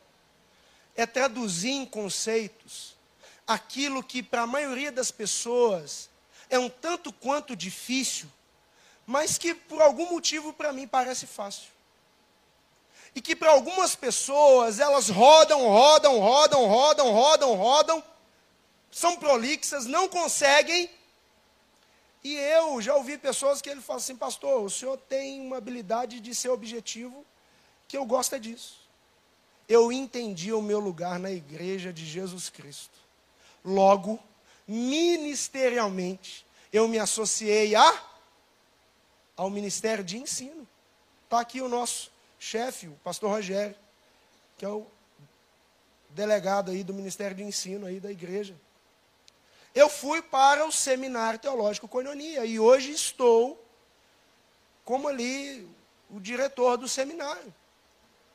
é 0.96 1.06
traduzir 1.06 1.70
em 1.70 1.86
conceitos 1.86 2.96
aquilo 3.46 4.02
que 4.02 4.24
para 4.24 4.42
a 4.42 4.48
maioria 4.48 4.92
das 4.92 5.12
pessoas 5.12 6.10
é 6.50 6.58
um 6.58 6.70
tanto 6.70 7.14
quanto 7.14 7.56
difícil, 7.56 8.28
mas 9.06 9.38
que 9.38 9.54
por 9.54 9.80
algum 9.80 10.10
motivo 10.10 10.52
para 10.52 10.74
mim 10.74 10.88
parece 10.88 11.28
fácil. 11.28 11.70
E 13.14 13.22
que 13.22 13.36
para 13.36 13.52
algumas 13.52 13.96
pessoas 13.96 14.80
elas 14.80 15.08
rodam, 15.08 15.68
rodam, 15.68 16.20
rodam, 16.20 16.66
rodam, 16.66 17.12
rodam, 17.12 17.54
rodam, 17.54 18.04
são 18.92 19.18
prolixas, 19.18 19.86
não 19.86 20.08
conseguem. 20.08 20.90
E 22.24 22.36
eu 22.36 22.82
já 22.82 22.96
ouvi 22.96 23.18
pessoas 23.18 23.62
que 23.62 23.70
ele 23.70 23.82
fala 23.82 24.00
assim, 24.00 24.16
pastor, 24.16 24.64
o 24.64 24.70
senhor 24.70 24.98
tem 24.98 25.40
uma 25.40 25.58
habilidade 25.58 26.20
de 26.20 26.34
ser 26.34 26.50
objetivo, 26.50 27.26
que 27.88 27.98
eu 27.98 28.06
gosto 28.06 28.36
é 28.36 28.40
disso. 28.40 28.82
Eu 29.68 29.92
entendi 29.92 30.52
o 30.52 30.62
meu 30.62 30.80
lugar 30.80 31.20
na 31.20 31.32
igreja 31.32 31.92
de 31.92 32.06
Jesus 32.06 32.50
Cristo. 32.50 32.98
Logo, 33.64 34.20
ministerialmente, 34.68 36.46
eu 36.72 36.88
me 36.88 37.00
associei 37.00 37.76
a 37.76 38.04
ao 39.36 39.50
ministério 39.50 40.04
de 40.04 40.18
ensino. 40.18 40.68
Está 41.26 41.40
aqui 41.42 41.62
o 41.62 41.70
nosso 41.70 42.12
chefe, 42.40 42.88
o 42.88 42.94
pastor 43.04 43.30
Rogério, 43.30 43.76
que 44.58 44.66
é 44.66 44.70
o 44.70 44.88
delegado 46.10 46.72
aí 46.72 46.84
do 46.84 46.94
Ministério 46.94 47.38
de 47.38 47.44
Ensino 47.44 47.86
aí 47.86 48.00
da 48.00 48.12
igreja. 48.12 48.56
Eu 49.78 49.90
fui 49.90 50.24
para 50.24 50.66
o 50.66 50.72
Seminário 50.72 51.38
Teológico 51.38 51.88
Coinonia 51.88 52.44
e 52.44 52.60
hoje 52.60 52.90
estou 52.92 53.64
como 54.84 55.08
ali 55.08 55.70
o 56.10 56.20
diretor 56.20 56.78
do 56.78 56.88
seminário. 56.88 57.54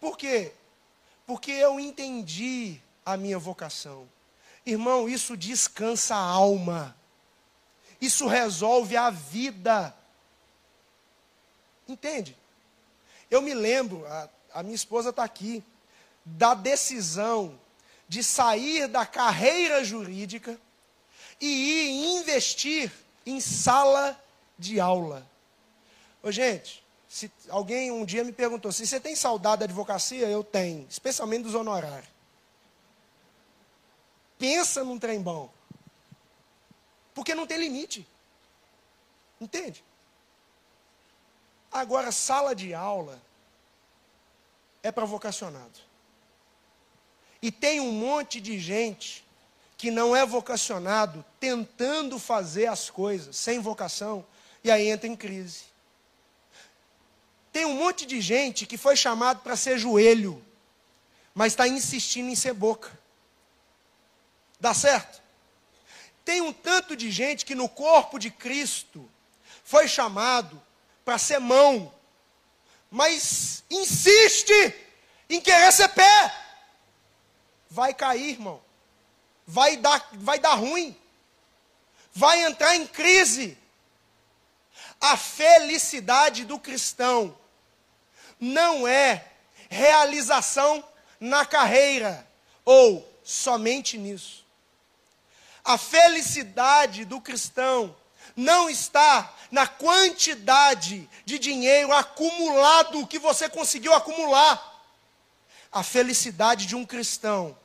Por 0.01 0.17
quê? 0.17 0.53
Porque 1.27 1.51
eu 1.51 1.81
entendi 1.81 2.81
a 3.05 3.17
minha 3.17 3.41
vocação. 3.41 4.09
Irmão, 4.65 5.09
isso 5.09 5.37
descansa 5.37 6.15
a 6.15 6.21
alma. 6.21 6.97
Isso 8.01 8.29
resolve 8.29 8.97
a 8.97 9.11
vida. 9.11 9.93
Entende? 11.89 12.37
Eu 13.29 13.43
me 13.43 13.53
lembro, 13.53 14.07
a, 14.07 14.29
a 14.55 14.63
minha 14.63 14.77
esposa 14.77 15.11
está 15.11 15.25
aqui, 15.25 15.61
da 16.25 16.55
decisão 16.55 17.59
de 18.09 18.23
sair 18.23 18.87
da 18.87 19.05
carreira 19.05 19.83
jurídica 19.83 20.57
e 21.41 21.47
ir 21.47 22.19
investir 22.19 22.93
em 23.25 23.41
sala 23.41 24.21
de 24.59 24.81
aula. 24.81 25.27
Ô, 26.23 26.31
gente, 26.31 26.83
se 27.09 27.31
alguém 27.49 27.91
um 27.91 28.05
dia 28.05 28.25
me 28.25 28.33
perguntou 28.33 28.73
se 28.73 28.87
você 28.87 28.99
tem 28.99 29.15
saudade 29.15 29.61
da 29.61 29.65
advocacia, 29.65 30.29
eu 30.29 30.43
tenho, 30.43 30.87
especialmente 30.89 31.43
dos 31.43 31.55
honorários. 31.55 32.09
Pensa 34.39 34.83
num 34.83 34.99
trem 34.99 35.21
bom. 35.21 35.53
Porque 37.15 37.35
não 37.35 37.47
tem 37.47 37.59
limite. 37.59 38.07
Entende? 39.41 39.85
Agora, 41.71 42.11
sala 42.11 42.55
de 42.55 42.75
aula 42.75 43.21
é 44.83 44.91
para 44.91 45.05
vocacionado. 45.05 45.81
E 47.41 47.51
tem 47.51 47.81
um 47.81 47.93
monte 47.93 48.41
de 48.41 48.59
gente 48.59 49.25
que 49.83 49.91
não 49.91 50.15
é 50.15 50.25
vocacionado 50.25 51.25
tentando 51.41 52.17
fazer 52.17 52.67
as 52.67 52.89
coisas 52.89 53.35
sem 53.35 53.59
vocação 53.59 54.25
e 54.63 54.71
aí 54.71 54.89
entra 54.89 55.09
em 55.09 55.17
crise. 55.17 55.65
Tem 57.53 57.65
um 57.65 57.75
monte 57.75 58.07
de 58.07 58.21
gente 58.21 58.65
que 58.65 58.77
foi 58.77 58.95
chamado 58.95 59.41
para 59.41 59.57
ser 59.57 59.81
joelho, 59.81 60.41
mas 61.35 61.53
está 61.53 61.67
insistindo 61.67 62.29
em 62.29 62.37
ser 62.37 62.53
boca. 62.53 62.97
Dá 64.61 64.73
certo? 64.73 65.21
Tem 66.25 66.41
um 66.41 66.53
tanto 66.53 66.95
de 66.95 67.11
gente 67.11 67.45
que 67.45 67.57
no 67.57 67.69
corpo 67.69 68.21
de 68.21 68.31
Cristo 68.31 69.11
foi 69.65 69.89
chamado 69.89 70.63
para 71.05 71.19
ser 71.19 71.41
mão, 71.41 71.93
mas 72.89 73.65
insiste 73.69 74.77
em 75.29 75.41
querer 75.41 75.73
ser 75.73 75.89
pé. 75.89 76.33
Vai 77.69 77.93
cair, 77.93 78.31
irmão. 78.31 78.63
Vai 79.47 79.77
dar, 79.77 80.09
vai 80.13 80.39
dar 80.39 80.55
ruim. 80.55 80.97
Vai 82.13 82.45
entrar 82.45 82.77
em 82.77 82.87
crise. 82.87 83.59
A 85.01 85.17
felicidade 85.17 86.45
do 86.45 86.59
cristão 86.59 87.37
não 88.39 88.87
é 88.87 89.25
realização 89.69 90.85
na 91.19 91.47
carreira 91.47 92.27
ou 92.65 93.09
somente 93.25 93.97
nisso. 93.97 94.45
A 95.65 95.79
felicidade 95.79 97.05
do 97.05 97.21
cristão 97.21 97.95
não 98.37 98.69
está 98.69 99.33
na 99.51 99.67
quantidade 99.67 101.09
de 101.25 101.39
dinheiro 101.39 101.93
acumulado 101.93 103.07
que 103.07 103.19
você 103.19 103.49
conseguiu 103.49 103.93
acumular. 103.93 104.71
A 105.71 105.83
felicidade 105.83 106.67
de 106.67 106.75
um 106.75 106.85
cristão 106.85 107.57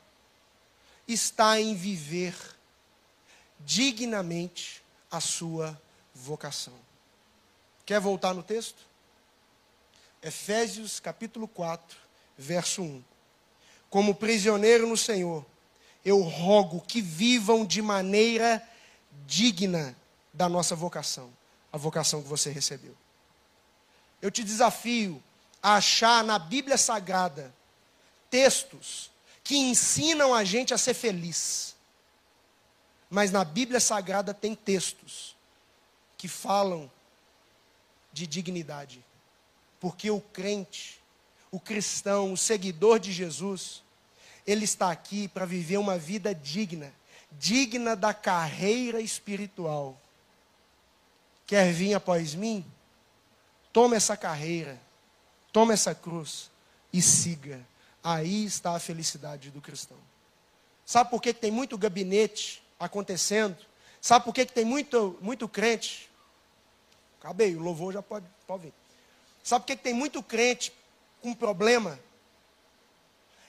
está 1.08 1.58
em 1.58 1.74
viver 1.74 2.36
dignamente 3.60 4.82
a 5.10 5.20
sua 5.20 5.80
vocação. 6.14 6.74
Quer 7.86 7.98
voltar 8.00 8.34
no 8.34 8.42
texto? 8.42 8.86
Efésios 10.22 11.00
capítulo 11.00 11.48
4, 11.48 11.96
verso 12.36 12.82
1. 12.82 13.02
Como 13.88 14.14
prisioneiro 14.14 14.86
no 14.86 14.96
Senhor, 14.96 15.44
eu 16.04 16.20
rogo 16.20 16.80
que 16.82 17.00
vivam 17.00 17.64
de 17.64 17.80
maneira 17.80 18.62
digna 19.26 19.96
da 20.32 20.48
nossa 20.48 20.76
vocação, 20.76 21.32
a 21.72 21.78
vocação 21.78 22.22
que 22.22 22.28
você 22.28 22.50
recebeu. 22.50 22.94
Eu 24.20 24.30
te 24.30 24.44
desafio 24.44 25.22
a 25.62 25.76
achar 25.76 26.22
na 26.22 26.38
Bíblia 26.38 26.76
Sagrada 26.76 27.54
textos 28.28 29.10
que 29.48 29.56
ensinam 29.56 30.34
a 30.34 30.44
gente 30.44 30.74
a 30.74 30.78
ser 30.78 30.92
feliz. 30.92 31.74
Mas 33.08 33.30
na 33.30 33.42
Bíblia 33.46 33.80
Sagrada 33.80 34.34
tem 34.34 34.54
textos 34.54 35.34
que 36.18 36.28
falam 36.28 36.90
de 38.12 38.26
dignidade. 38.26 39.02
Porque 39.80 40.10
o 40.10 40.20
crente, 40.20 41.00
o 41.50 41.58
cristão, 41.58 42.30
o 42.30 42.36
seguidor 42.36 42.98
de 42.98 43.10
Jesus, 43.10 43.82
ele 44.46 44.66
está 44.66 44.90
aqui 44.90 45.28
para 45.28 45.46
viver 45.46 45.78
uma 45.78 45.96
vida 45.96 46.34
digna, 46.34 46.92
digna 47.32 47.96
da 47.96 48.12
carreira 48.12 49.00
espiritual. 49.00 49.98
Quer 51.46 51.72
vir 51.72 51.94
após 51.94 52.34
mim? 52.34 52.62
Toma 53.72 53.96
essa 53.96 54.14
carreira, 54.14 54.78
toma 55.50 55.72
essa 55.72 55.94
cruz 55.94 56.50
e 56.92 57.00
siga. 57.00 57.66
Aí 58.02 58.44
está 58.44 58.74
a 58.74 58.80
felicidade 58.80 59.50
do 59.50 59.60
cristão. 59.60 59.98
Sabe 60.84 61.10
por 61.10 61.20
que, 61.20 61.34
tem 61.34 61.50
muito 61.50 61.76
gabinete 61.76 62.62
acontecendo? 62.78 63.56
Sabe 64.00 64.24
por 64.24 64.32
que, 64.32 64.46
tem 64.46 64.64
muito, 64.64 65.18
muito 65.20 65.48
crente? 65.48 66.08
Acabei, 67.20 67.54
o 67.56 67.60
louvor 67.60 67.92
já 67.92 68.02
pode, 68.02 68.26
pode 68.46 68.64
vir. 68.64 68.74
Sabe 69.42 69.62
por 69.62 69.66
que, 69.66 69.76
que 69.76 69.82
tem 69.82 69.94
muito 69.94 70.22
crente 70.22 70.72
com 71.20 71.34
problema? 71.34 71.98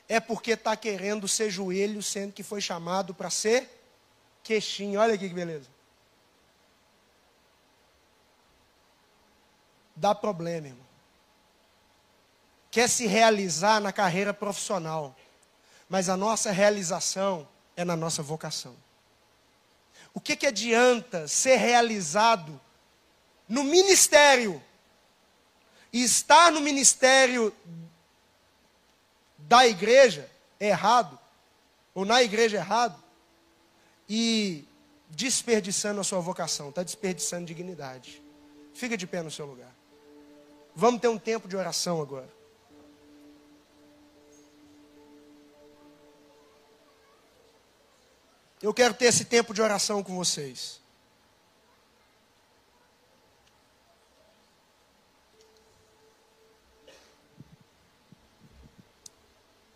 é 0.10 0.20
porque 0.20 0.52
está 0.54 0.76
querendo 0.76 1.28
ser 1.28 1.52
joelho, 1.52 2.02
sendo 2.02 2.34
que 2.34 2.42
foi 2.42 2.60
chamado 2.60 3.14
para 3.14 3.30
ser 3.30 3.70
queixinho. 4.44 5.00
Olha 5.00 5.14
aqui 5.14 5.30
que 5.30 5.36
beleza. 5.36 5.70
Dá 9.96 10.16
problema, 10.16 10.68
irmão. 10.68 10.89
Quer 12.72 12.88
se 12.88 13.08
realizar 13.08 13.80
na 13.80 13.92
carreira 13.92 14.34
profissional, 14.34 15.16
mas 15.88 16.08
a 16.08 16.16
nossa 16.16 16.52
realização 16.52 17.48
é 17.76 17.84
na 17.84 17.96
nossa 17.96 18.22
vocação. 18.22 18.76
O 20.14 20.20
que, 20.20 20.36
que 20.36 20.48
adianta 20.48 21.28
ser 21.28 21.56
realizado 21.56 22.60
no 23.48 23.64
ministério 23.64 24.62
e 25.92 26.04
estar 26.04 26.52
no 26.52 26.62
ministério 26.62 27.54
da 29.38 29.66
igreja 29.66 30.30
errado, 30.60 31.18
ou 31.96 32.06
na 32.06 32.22
igreja 32.22 32.58
errado, 32.58 33.02
e 34.08 34.68
desperdiçando 35.10 36.00
a 36.00 36.04
sua 36.04 36.20
vocação, 36.20 36.70
está 36.70 36.84
desperdiçando 36.84 37.46
dignidade. 37.46 38.22
Fica 38.74 38.96
de 38.96 39.08
pé 39.08 39.24
no 39.24 39.32
seu 39.32 39.46
lugar. 39.46 39.74
Vamos 40.76 41.02
ter 41.02 41.08
um 41.08 41.18
tempo 41.18 41.48
de 41.48 41.58
oração 41.58 42.02
agora. 42.02 42.39
Eu 48.62 48.74
quero 48.74 48.94
ter 48.94 49.06
esse 49.06 49.24
tempo 49.24 49.54
de 49.54 49.62
oração 49.62 50.04
com 50.04 50.18
vocês. 50.18 50.82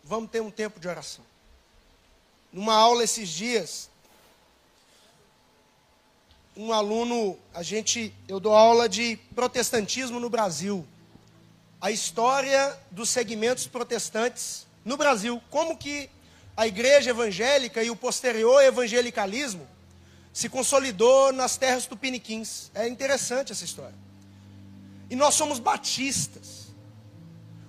Vamos 0.02 0.30
ter 0.30 0.42
um 0.42 0.50
tempo 0.50 0.78
de 0.78 0.86
oração. 0.86 1.24
Numa 2.52 2.74
aula 2.74 3.02
esses 3.02 3.30
dias, 3.30 3.88
um 6.54 6.70
aluno, 6.70 7.38
a 7.54 7.62
gente, 7.62 8.14
eu 8.28 8.38
dou 8.38 8.54
aula 8.54 8.86
de 8.86 9.16
protestantismo 9.34 10.20
no 10.20 10.28
Brasil. 10.28 10.86
A 11.80 11.90
história 11.90 12.78
dos 12.90 13.08
segmentos 13.08 13.66
protestantes 13.66 14.66
no 14.84 14.98
Brasil, 14.98 15.42
como 15.48 15.78
que 15.78 16.10
a 16.56 16.66
igreja 16.66 17.10
evangélica 17.10 17.82
e 17.82 17.90
o 17.90 17.96
posterior 17.96 18.62
evangelicalismo 18.62 19.66
se 20.32 20.48
consolidou 20.48 21.32
nas 21.32 21.56
terras 21.56 21.86
tupiniquins. 21.86 22.70
É 22.74 22.88
interessante 22.88 23.52
essa 23.52 23.64
história. 23.64 23.94
E 25.10 25.16
nós 25.16 25.34
somos 25.34 25.58
batistas. 25.58 26.64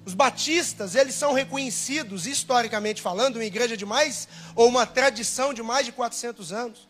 Os 0.06 0.14
batistas, 0.14 0.94
eles 0.94 1.16
são 1.16 1.34
reconhecidos, 1.34 2.28
historicamente 2.28 3.02
falando, 3.02 3.38
uma 3.38 3.46
igreja 3.46 3.76
de 3.76 3.86
mais, 3.86 4.28
ou 4.56 4.68
uma 4.68 4.86
tradição 4.86 5.52
de 5.52 5.64
mais 5.64 5.86
de 5.86 5.92
400 5.92 6.54
anos. 6.54 6.88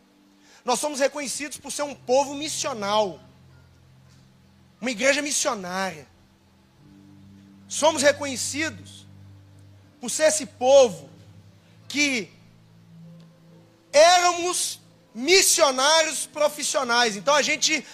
Nós 0.65 0.79
somos 0.79 0.99
reconhecidos 0.99 1.57
por 1.57 1.71
ser 1.71 1.83
um 1.83 1.95
povo 1.95 2.33
missional, 2.33 3.19
uma 4.81 4.91
igreja 4.91 5.21
missionária. 5.21 6.07
Somos 7.69 8.01
reconhecidos 8.01 9.05
por 10.01 10.09
ser 10.09 10.23
esse 10.23 10.45
povo 10.45 11.09
que 11.95 12.29
éramos 13.93 14.81
missionários 15.13 16.25
profissionais. 16.25 17.15
Então 17.15 17.33
a 17.33 17.41
gente, 17.41 17.85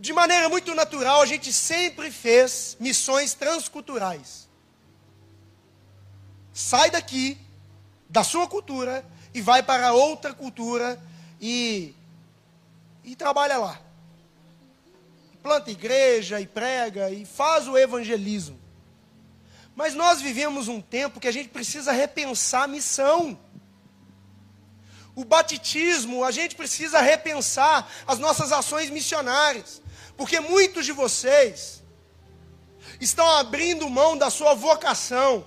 de 0.00 0.12
maneira 0.12 0.48
muito 0.48 0.74
natural, 0.74 1.22
a 1.22 1.26
gente 1.26 1.52
sempre 1.52 2.10
fez 2.10 2.76
missões 2.80 3.32
transculturais. 3.32 4.48
Sai 6.52 6.90
daqui, 6.90 7.38
da 8.08 8.24
sua 8.24 8.48
cultura, 8.48 9.06
e 9.32 9.40
vai 9.40 9.62
para 9.62 9.92
outra 9.92 10.34
cultura 10.34 11.00
e, 11.40 11.94
e 13.04 13.14
trabalha 13.14 13.56
lá. 13.56 13.80
Planta 15.44 15.70
igreja 15.70 16.40
e 16.40 16.46
prega 16.48 17.08
e 17.08 17.24
faz 17.24 17.68
o 17.68 17.78
evangelismo. 17.78 18.58
Mas 19.76 19.94
nós 19.94 20.22
vivemos 20.22 20.68
um 20.68 20.80
tempo 20.80 21.20
que 21.20 21.28
a 21.28 21.32
gente 21.32 21.50
precisa 21.50 21.92
repensar 21.92 22.62
a 22.62 22.66
missão. 22.66 23.38
O 25.14 25.22
batitismo, 25.22 26.24
a 26.24 26.30
gente 26.30 26.56
precisa 26.56 26.98
repensar 27.00 27.86
as 28.06 28.18
nossas 28.18 28.52
ações 28.52 28.88
missionárias. 28.88 29.82
Porque 30.16 30.40
muitos 30.40 30.86
de 30.86 30.92
vocês 30.92 31.82
estão 32.98 33.28
abrindo 33.32 33.88
mão 33.90 34.16
da 34.16 34.30
sua 34.30 34.54
vocação, 34.54 35.46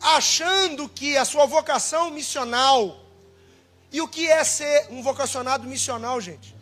achando 0.00 0.88
que 0.88 1.16
a 1.16 1.24
sua 1.24 1.46
vocação 1.46 2.10
missional 2.10 3.00
e 3.92 4.00
o 4.00 4.08
que 4.08 4.28
é 4.28 4.42
ser 4.42 4.88
um 4.90 5.04
vocacionado 5.04 5.68
missional, 5.68 6.20
gente? 6.20 6.54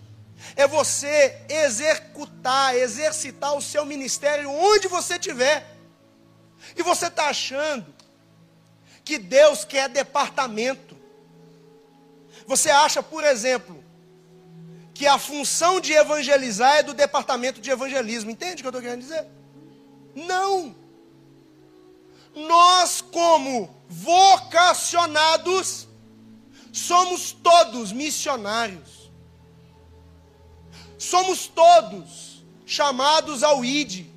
É 0.55 0.67
você 0.67 1.41
executar, 1.49 2.77
exercitar 2.77 3.55
o 3.55 3.63
seu 3.63 3.87
ministério 3.87 4.51
onde 4.51 4.87
você 4.87 5.15
estiver. 5.15 5.76
E 6.77 6.83
você 6.83 7.07
está 7.07 7.29
achando 7.29 7.95
que 9.05 9.19
Deus 9.19 9.65
quer 9.65 9.89
departamento. 9.89 10.97
Você 12.47 12.71
acha, 12.71 13.03
por 13.03 13.25
exemplo, 13.25 13.83
que 14.93 15.07
a 15.07 15.19
função 15.19 15.81
de 15.81 15.93
evangelizar 15.93 16.77
é 16.77 16.83
do 16.83 16.93
departamento 16.93 17.61
de 17.61 17.71
evangelismo. 17.71 18.31
Entende 18.31 18.55
o 18.55 18.57
que 18.57 18.67
eu 18.67 18.71
estou 18.71 18.83
querendo 18.83 19.01
dizer? 19.01 19.27
Não. 20.15 20.75
Nós, 22.35 23.01
como 23.01 23.75
vocacionados, 23.89 25.87
somos 26.73 27.33
todos 27.33 27.93
missionários. 27.93 29.11
Somos 30.99 31.47
todos 31.47 32.45
chamados 32.67 33.43
ao 33.43 33.65
ID. 33.65 34.16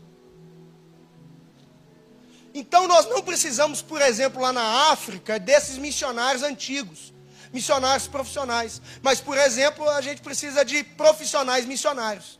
Então 2.53 2.87
nós 2.87 3.05
não 3.07 3.21
precisamos, 3.21 3.81
por 3.81 4.01
exemplo, 4.01 4.41
lá 4.41 4.51
na 4.51 4.91
África, 4.91 5.39
desses 5.39 5.77
missionários 5.77 6.43
antigos, 6.43 7.13
missionários 7.53 8.07
profissionais. 8.07 8.81
Mas, 9.01 9.21
por 9.21 9.37
exemplo, 9.37 9.87
a 9.89 10.01
gente 10.01 10.21
precisa 10.21 10.65
de 10.65 10.83
profissionais 10.83 11.65
missionários. 11.65 12.39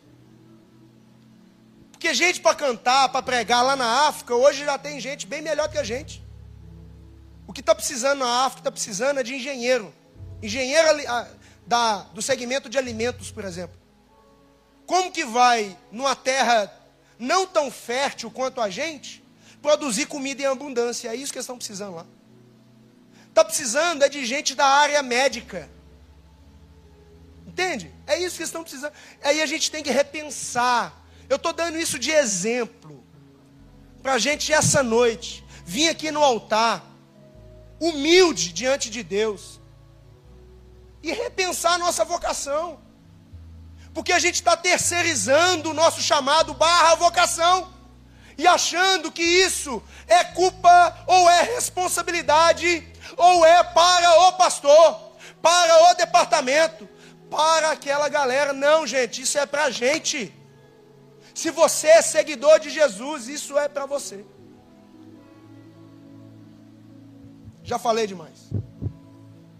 Porque 1.91 2.13
gente 2.13 2.39
para 2.39 2.55
cantar, 2.55 3.09
para 3.09 3.21
pregar 3.21 3.63
lá 3.63 3.75
na 3.75 4.07
África, 4.07 4.33
hoje 4.33 4.63
já 4.63 4.77
tem 4.77 4.99
gente 4.99 5.27
bem 5.27 5.41
melhor 5.41 5.69
que 5.69 5.77
a 5.77 5.83
gente. 5.83 6.23
O 7.45 7.51
que 7.51 7.59
está 7.59 7.75
precisando 7.75 8.19
na 8.19 8.45
África, 8.45 8.61
está 8.61 8.71
precisando 8.71 9.19
é 9.19 9.23
de 9.23 9.35
engenheiro. 9.35 9.93
Engenheiro 10.41 10.87
da, 11.67 11.97
do 12.13 12.21
segmento 12.21 12.69
de 12.69 12.77
alimentos, 12.77 13.31
por 13.31 13.43
exemplo. 13.43 13.77
Como 14.85 15.11
que 15.11 15.25
vai, 15.25 15.77
numa 15.91 16.15
terra 16.15 16.71
não 17.19 17.45
tão 17.45 17.69
fértil 17.69 18.31
quanto 18.31 18.61
a 18.61 18.69
gente, 18.69 19.23
produzir 19.61 20.05
comida 20.05 20.41
em 20.41 20.45
abundância. 20.45 21.09
É 21.09 21.15
isso 21.15 21.31
que 21.31 21.37
eles 21.37 21.45
estão 21.45 21.57
precisando 21.57 21.95
lá. 21.95 22.05
Está 23.27 23.45
precisando 23.45 24.03
é 24.03 24.09
de 24.09 24.25
gente 24.25 24.55
da 24.55 24.65
área 24.65 25.01
médica. 25.03 25.69
Entende? 27.47 27.93
É 28.07 28.17
isso 28.17 28.35
que 28.35 28.41
eles 28.41 28.49
estão 28.49 28.63
precisando. 28.63 28.93
Aí 29.23 29.41
a 29.41 29.45
gente 29.45 29.69
tem 29.69 29.83
que 29.83 29.91
repensar. 29.91 30.93
Eu 31.27 31.35
estou 31.35 31.53
dando 31.53 31.77
isso 31.77 31.99
de 31.99 32.11
exemplo. 32.11 33.03
Para 34.01 34.13
a 34.13 34.19
gente 34.19 34.51
essa 34.51 34.81
noite. 34.81 35.43
Vir 35.65 35.89
aqui 35.89 36.11
no 36.11 36.23
altar. 36.23 36.83
Humilde 37.79 38.51
diante 38.51 38.89
de 38.89 39.03
Deus. 39.03 39.59
E 41.03 41.11
repensar 41.11 41.73
a 41.73 41.77
nossa 41.77 42.03
vocação. 42.03 42.79
Porque 43.93 44.11
a 44.11 44.19
gente 44.19 44.35
está 44.35 44.55
terceirizando 44.57 45.69
o 45.69 45.73
nosso 45.73 46.01
chamado 46.01 46.53
barra 46.53 46.95
vocação 46.95 47.78
e 48.39 48.47
achando 48.47 49.11
que 49.11 49.21
isso 49.21 49.83
é 50.07 50.23
culpa 50.23 51.03
ou 51.05 51.29
é 51.29 51.41
responsabilidade 51.41 52.87
ou 53.17 53.45
é 53.45 53.61
para 53.61 54.27
o 54.27 54.31
pastor, 54.31 55.11
para 55.41 55.91
o 55.91 55.93
departamento, 55.95 56.87
para 57.29 57.71
aquela 57.71 58.07
galera. 58.07 58.53
Não, 58.53 58.87
gente, 58.87 59.21
isso 59.23 59.37
é 59.37 59.45
para 59.45 59.65
a 59.65 59.69
gente. 59.69 60.33
Se 61.35 61.51
você 61.51 61.87
é 61.87 62.01
seguidor 62.01 62.61
de 62.61 62.69
Jesus, 62.69 63.27
isso 63.27 63.57
é 63.57 63.67
para 63.67 63.85
você. 63.85 64.25
Já 67.61 67.77
falei 67.77 68.07
demais. 68.07 68.51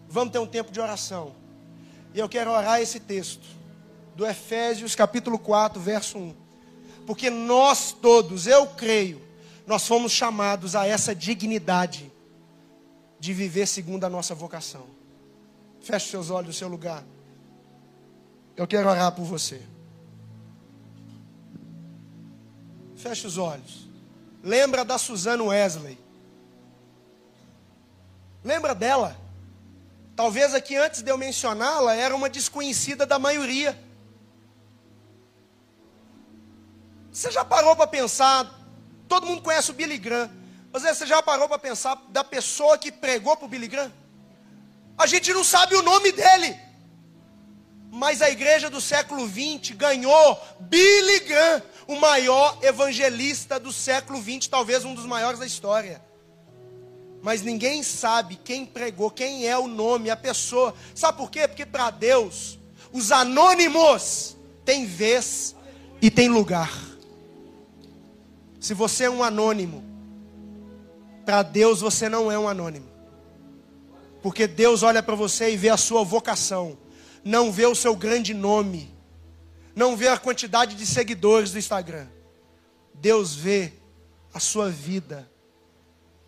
Vamos 0.08 0.32
ter 0.32 0.40
um 0.40 0.48
tempo 0.48 0.72
de 0.72 0.80
oração. 0.80 1.36
E 2.14 2.20
eu 2.20 2.30
quero 2.30 2.50
orar 2.50 2.80
esse 2.80 3.02
texto 3.02 3.46
do 4.16 4.26
Efésios 4.26 4.96
capítulo 4.96 5.38
4, 5.38 5.82
verso 5.82 6.18
1 6.18 6.49
porque 7.10 7.32
nós 7.32 7.92
todos, 7.92 8.46
eu 8.46 8.68
creio, 8.68 9.20
nós 9.66 9.88
fomos 9.88 10.12
chamados 10.12 10.76
a 10.76 10.86
essa 10.86 11.16
dignidade 11.16 12.14
de 13.20 13.34
viver 13.34 13.66
segundo 13.66 14.04
a 14.04 14.10
nossa 14.12 14.36
vocação. 14.36 14.86
Feche 15.82 16.12
seus 16.12 16.30
olhos 16.30 16.50
no 16.50 16.54
seu 16.54 16.68
lugar. 16.68 17.04
Eu 18.56 18.68
quero 18.68 18.88
orar 18.88 19.12
por 19.12 19.24
você. 19.26 19.60
Feche 22.96 23.26
os 23.26 23.40
olhos. 23.40 23.90
Lembra 24.44 24.86
da 24.86 25.00
Suzana 25.00 25.46
Wesley. 25.46 25.98
Lembra 28.44 28.76
dela? 28.76 29.18
Talvez 30.16 30.54
aqui 30.54 30.76
antes 30.76 31.02
de 31.02 31.10
eu 31.10 31.18
mencioná-la, 31.18 31.96
era 31.96 32.16
uma 32.16 32.30
desconhecida 32.30 33.04
da 33.04 33.18
maioria. 33.18 33.89
Você 37.12 37.32
já 37.32 37.44
parou 37.44 37.76
para 37.76 37.88
pensar? 37.88 38.50
Todo 39.08 39.26
mundo 39.26 39.42
conhece 39.42 39.72
o 39.72 39.74
Billy 39.74 39.98
Graham. 39.98 40.30
Mas 40.72 40.84
você 40.84 41.06
já 41.06 41.22
parou 41.22 41.48
para 41.48 41.58
pensar 41.58 41.96
da 42.10 42.24
pessoa 42.24 42.78
que 42.78 42.92
pregou 42.92 43.36
para 43.36 43.46
o 43.46 43.50
Billy 43.50 43.68
Graham? 43.68 43.92
A 44.98 45.08
gente 45.08 45.34
não 45.34 45.44
sabe 45.44 45.76
o 45.76 45.82
nome 45.82 46.12
dele. 46.12 46.56
Mas 47.92 48.22
a 48.22 48.30
igreja 48.30 48.70
do 48.70 48.80
século 48.80 49.28
XX 49.28 49.76
ganhou 49.76 50.40
Billy 50.60 51.22
Graham, 51.22 51.64
o 51.88 51.96
maior 51.96 52.60
evangelista 52.62 53.60
do 53.60 53.74
século 53.74 54.22
XX, 54.22 54.48
talvez 54.48 54.86
um 54.86 54.94
dos 54.94 55.06
maiores 55.06 55.40
da 55.40 55.46
história. 55.46 56.00
Mas 57.22 57.42
ninguém 57.42 57.82
sabe 57.82 58.36
quem 58.36 58.66
pregou, 58.66 59.10
quem 59.10 59.48
é 59.48 59.58
o 59.58 59.68
nome, 59.68 60.12
a 60.12 60.16
pessoa. 60.16 60.76
Sabe 60.94 61.18
por 61.18 61.32
quê? 61.32 61.48
Porque 61.48 61.66
para 61.66 61.90
Deus, 61.90 62.60
os 62.92 63.12
anônimos 63.12 64.38
têm 64.64 64.86
vez 64.86 65.56
e 66.00 66.12
têm 66.12 66.30
lugar. 66.30 66.89
Se 68.60 68.74
você 68.74 69.06
é 69.06 69.10
um 69.10 69.24
anônimo, 69.24 69.84
para 71.26 71.44
Deus 71.44 71.82
você 71.82 72.10
não 72.10 72.32
é 72.32 72.38
um 72.38 72.48
anônimo. 72.48 72.88
Porque 74.22 74.48
Deus 74.48 74.84
olha 74.84 75.02
para 75.02 75.16
você 75.16 75.54
e 75.54 75.58
vê 75.58 75.70
a 75.70 75.78
sua 75.78 76.04
vocação, 76.04 76.78
não 77.24 77.52
vê 77.52 77.66
o 77.66 77.76
seu 77.76 77.96
grande 77.96 78.34
nome, 78.34 78.94
não 79.76 79.96
vê 79.96 80.10
a 80.10 80.18
quantidade 80.18 80.76
de 80.76 80.86
seguidores 80.86 81.52
do 81.52 81.60
Instagram. 81.60 82.08
Deus 82.94 83.34
vê 83.34 83.74
a 84.34 84.40
sua 84.40 84.70
vida 84.70 85.30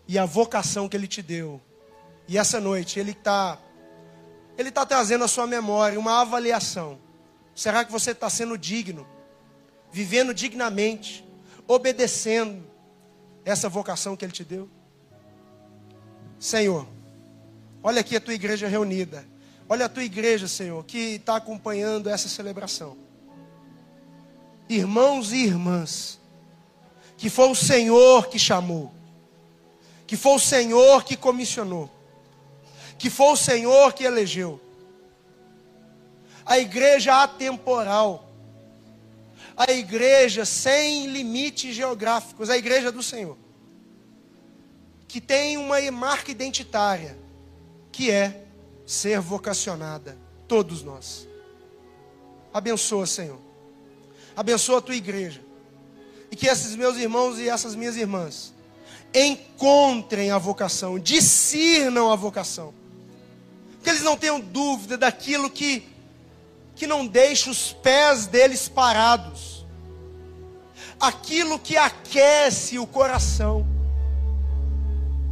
e 0.08 0.18
a 0.18 0.24
vocação 0.24 0.88
que 0.88 0.96
Ele 0.96 1.06
te 1.06 1.20
deu. 1.20 1.60
E 2.26 2.38
essa 2.38 2.60
noite 2.60 2.98
Ele 2.98 3.10
está 3.10 3.58
Ele 4.56 4.70
tá 4.70 4.86
trazendo 4.86 5.24
à 5.24 5.28
sua 5.28 5.46
memória 5.46 5.98
uma 5.98 6.20
avaliação. 6.20 6.98
Será 7.54 7.84
que 7.84 7.92
você 7.92 8.12
está 8.12 8.30
sendo 8.30 8.56
digno, 8.56 9.06
vivendo 9.90 10.32
dignamente, 10.32 11.24
obedecendo 11.66 12.64
essa 13.44 13.68
vocação 13.68 14.16
que 14.16 14.24
Ele 14.24 14.32
te 14.32 14.44
deu? 14.44 14.68
Senhor, 16.38 16.86
olha 17.82 18.00
aqui 18.00 18.16
a 18.16 18.20
tua 18.20 18.34
igreja 18.34 18.66
reunida. 18.66 19.24
Olha 19.68 19.86
a 19.86 19.88
tua 19.88 20.04
igreja, 20.04 20.46
Senhor, 20.48 20.84
que 20.84 21.14
está 21.14 21.36
acompanhando 21.36 22.10
essa 22.10 22.28
celebração. 22.28 22.96
Irmãos 24.68 25.32
e 25.32 25.44
irmãs, 25.44 26.20
que 27.16 27.30
foi 27.30 27.48
o 27.48 27.54
Senhor 27.54 28.28
que 28.28 28.38
chamou, 28.38 28.92
que 30.06 30.16
foi 30.16 30.34
o 30.34 30.38
Senhor 30.38 31.04
que 31.04 31.16
comissionou, 31.16 31.90
que 32.98 33.08
foi 33.08 33.32
o 33.32 33.36
Senhor 33.36 33.92
que 33.92 34.04
elegeu. 34.04 34.60
A 36.44 36.58
igreja 36.58 37.22
atemporal, 37.22 38.28
a 39.56 39.70
igreja 39.72 40.44
sem 40.44 41.06
limites 41.06 41.74
geográficos, 41.74 42.50
a 42.50 42.56
igreja 42.56 42.90
do 42.90 43.02
Senhor, 43.02 43.36
que 45.06 45.20
tem 45.20 45.56
uma 45.56 45.78
marca 45.90 46.30
identitária, 46.30 47.18
que 47.90 48.10
é 48.10 48.44
ser 48.86 49.20
vocacionada, 49.20 50.18
todos 50.48 50.82
nós. 50.82 51.28
Abençoa, 52.52 53.06
Senhor. 53.06 53.38
Abençoa 54.36 54.78
a 54.78 54.82
tua 54.82 54.96
igreja. 54.96 55.42
E 56.30 56.36
que 56.36 56.46
esses 56.46 56.74
meus 56.74 56.96
irmãos 56.96 57.38
e 57.38 57.48
essas 57.48 57.74
minhas 57.74 57.96
irmãs 57.96 58.52
encontrem 59.14 60.30
a 60.30 60.38
vocação, 60.38 60.98
discernam 60.98 62.10
a 62.10 62.16
vocação. 62.16 62.72
Que 63.82 63.90
eles 63.90 64.02
não 64.02 64.16
tenham 64.16 64.40
dúvida 64.40 64.96
daquilo 64.96 65.50
que 65.50 65.91
que 66.74 66.86
não 66.86 67.06
deixa 67.06 67.50
os 67.50 67.72
pés 67.72 68.26
deles 68.26 68.68
parados. 68.68 69.64
Aquilo 70.98 71.58
que 71.58 71.76
aquece 71.76 72.78
o 72.78 72.86
coração. 72.86 73.66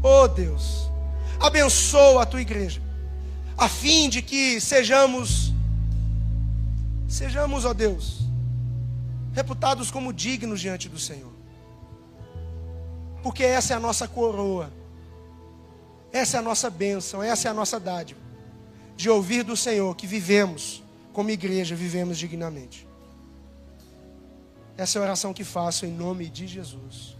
Oh 0.02 0.26
Deus, 0.26 0.90
abençoa 1.38 2.22
a 2.22 2.26
tua 2.26 2.40
igreja, 2.40 2.80
a 3.56 3.68
fim 3.68 4.08
de 4.08 4.22
que 4.22 4.58
sejamos, 4.60 5.52
sejamos, 7.06 7.66
ó 7.66 7.74
Deus, 7.74 8.20
reputados 9.34 9.90
como 9.90 10.12
dignos 10.12 10.60
diante 10.60 10.88
do 10.88 10.98
Senhor. 10.98 11.32
Porque 13.22 13.44
essa 13.44 13.74
é 13.74 13.76
a 13.76 13.80
nossa 13.80 14.08
coroa, 14.08 14.72
essa 16.10 16.38
é 16.38 16.40
a 16.40 16.42
nossa 16.42 16.70
bênção, 16.70 17.22
essa 17.22 17.48
é 17.48 17.50
a 17.50 17.54
nossa 17.54 17.78
dádiva, 17.78 18.20
de 18.96 19.10
ouvir 19.10 19.42
do 19.42 19.56
Senhor 19.56 19.94
que 19.94 20.06
vivemos 20.06 20.82
como 21.12 21.30
igreja, 21.30 21.74
vivemos 21.74 22.18
dignamente. 22.18 22.86
Essa 24.76 24.98
é 24.98 25.00
a 25.00 25.02
oração 25.02 25.34
que 25.34 25.44
faço 25.44 25.84
em 25.84 25.92
nome 25.92 26.28
de 26.28 26.46
Jesus. 26.46 27.19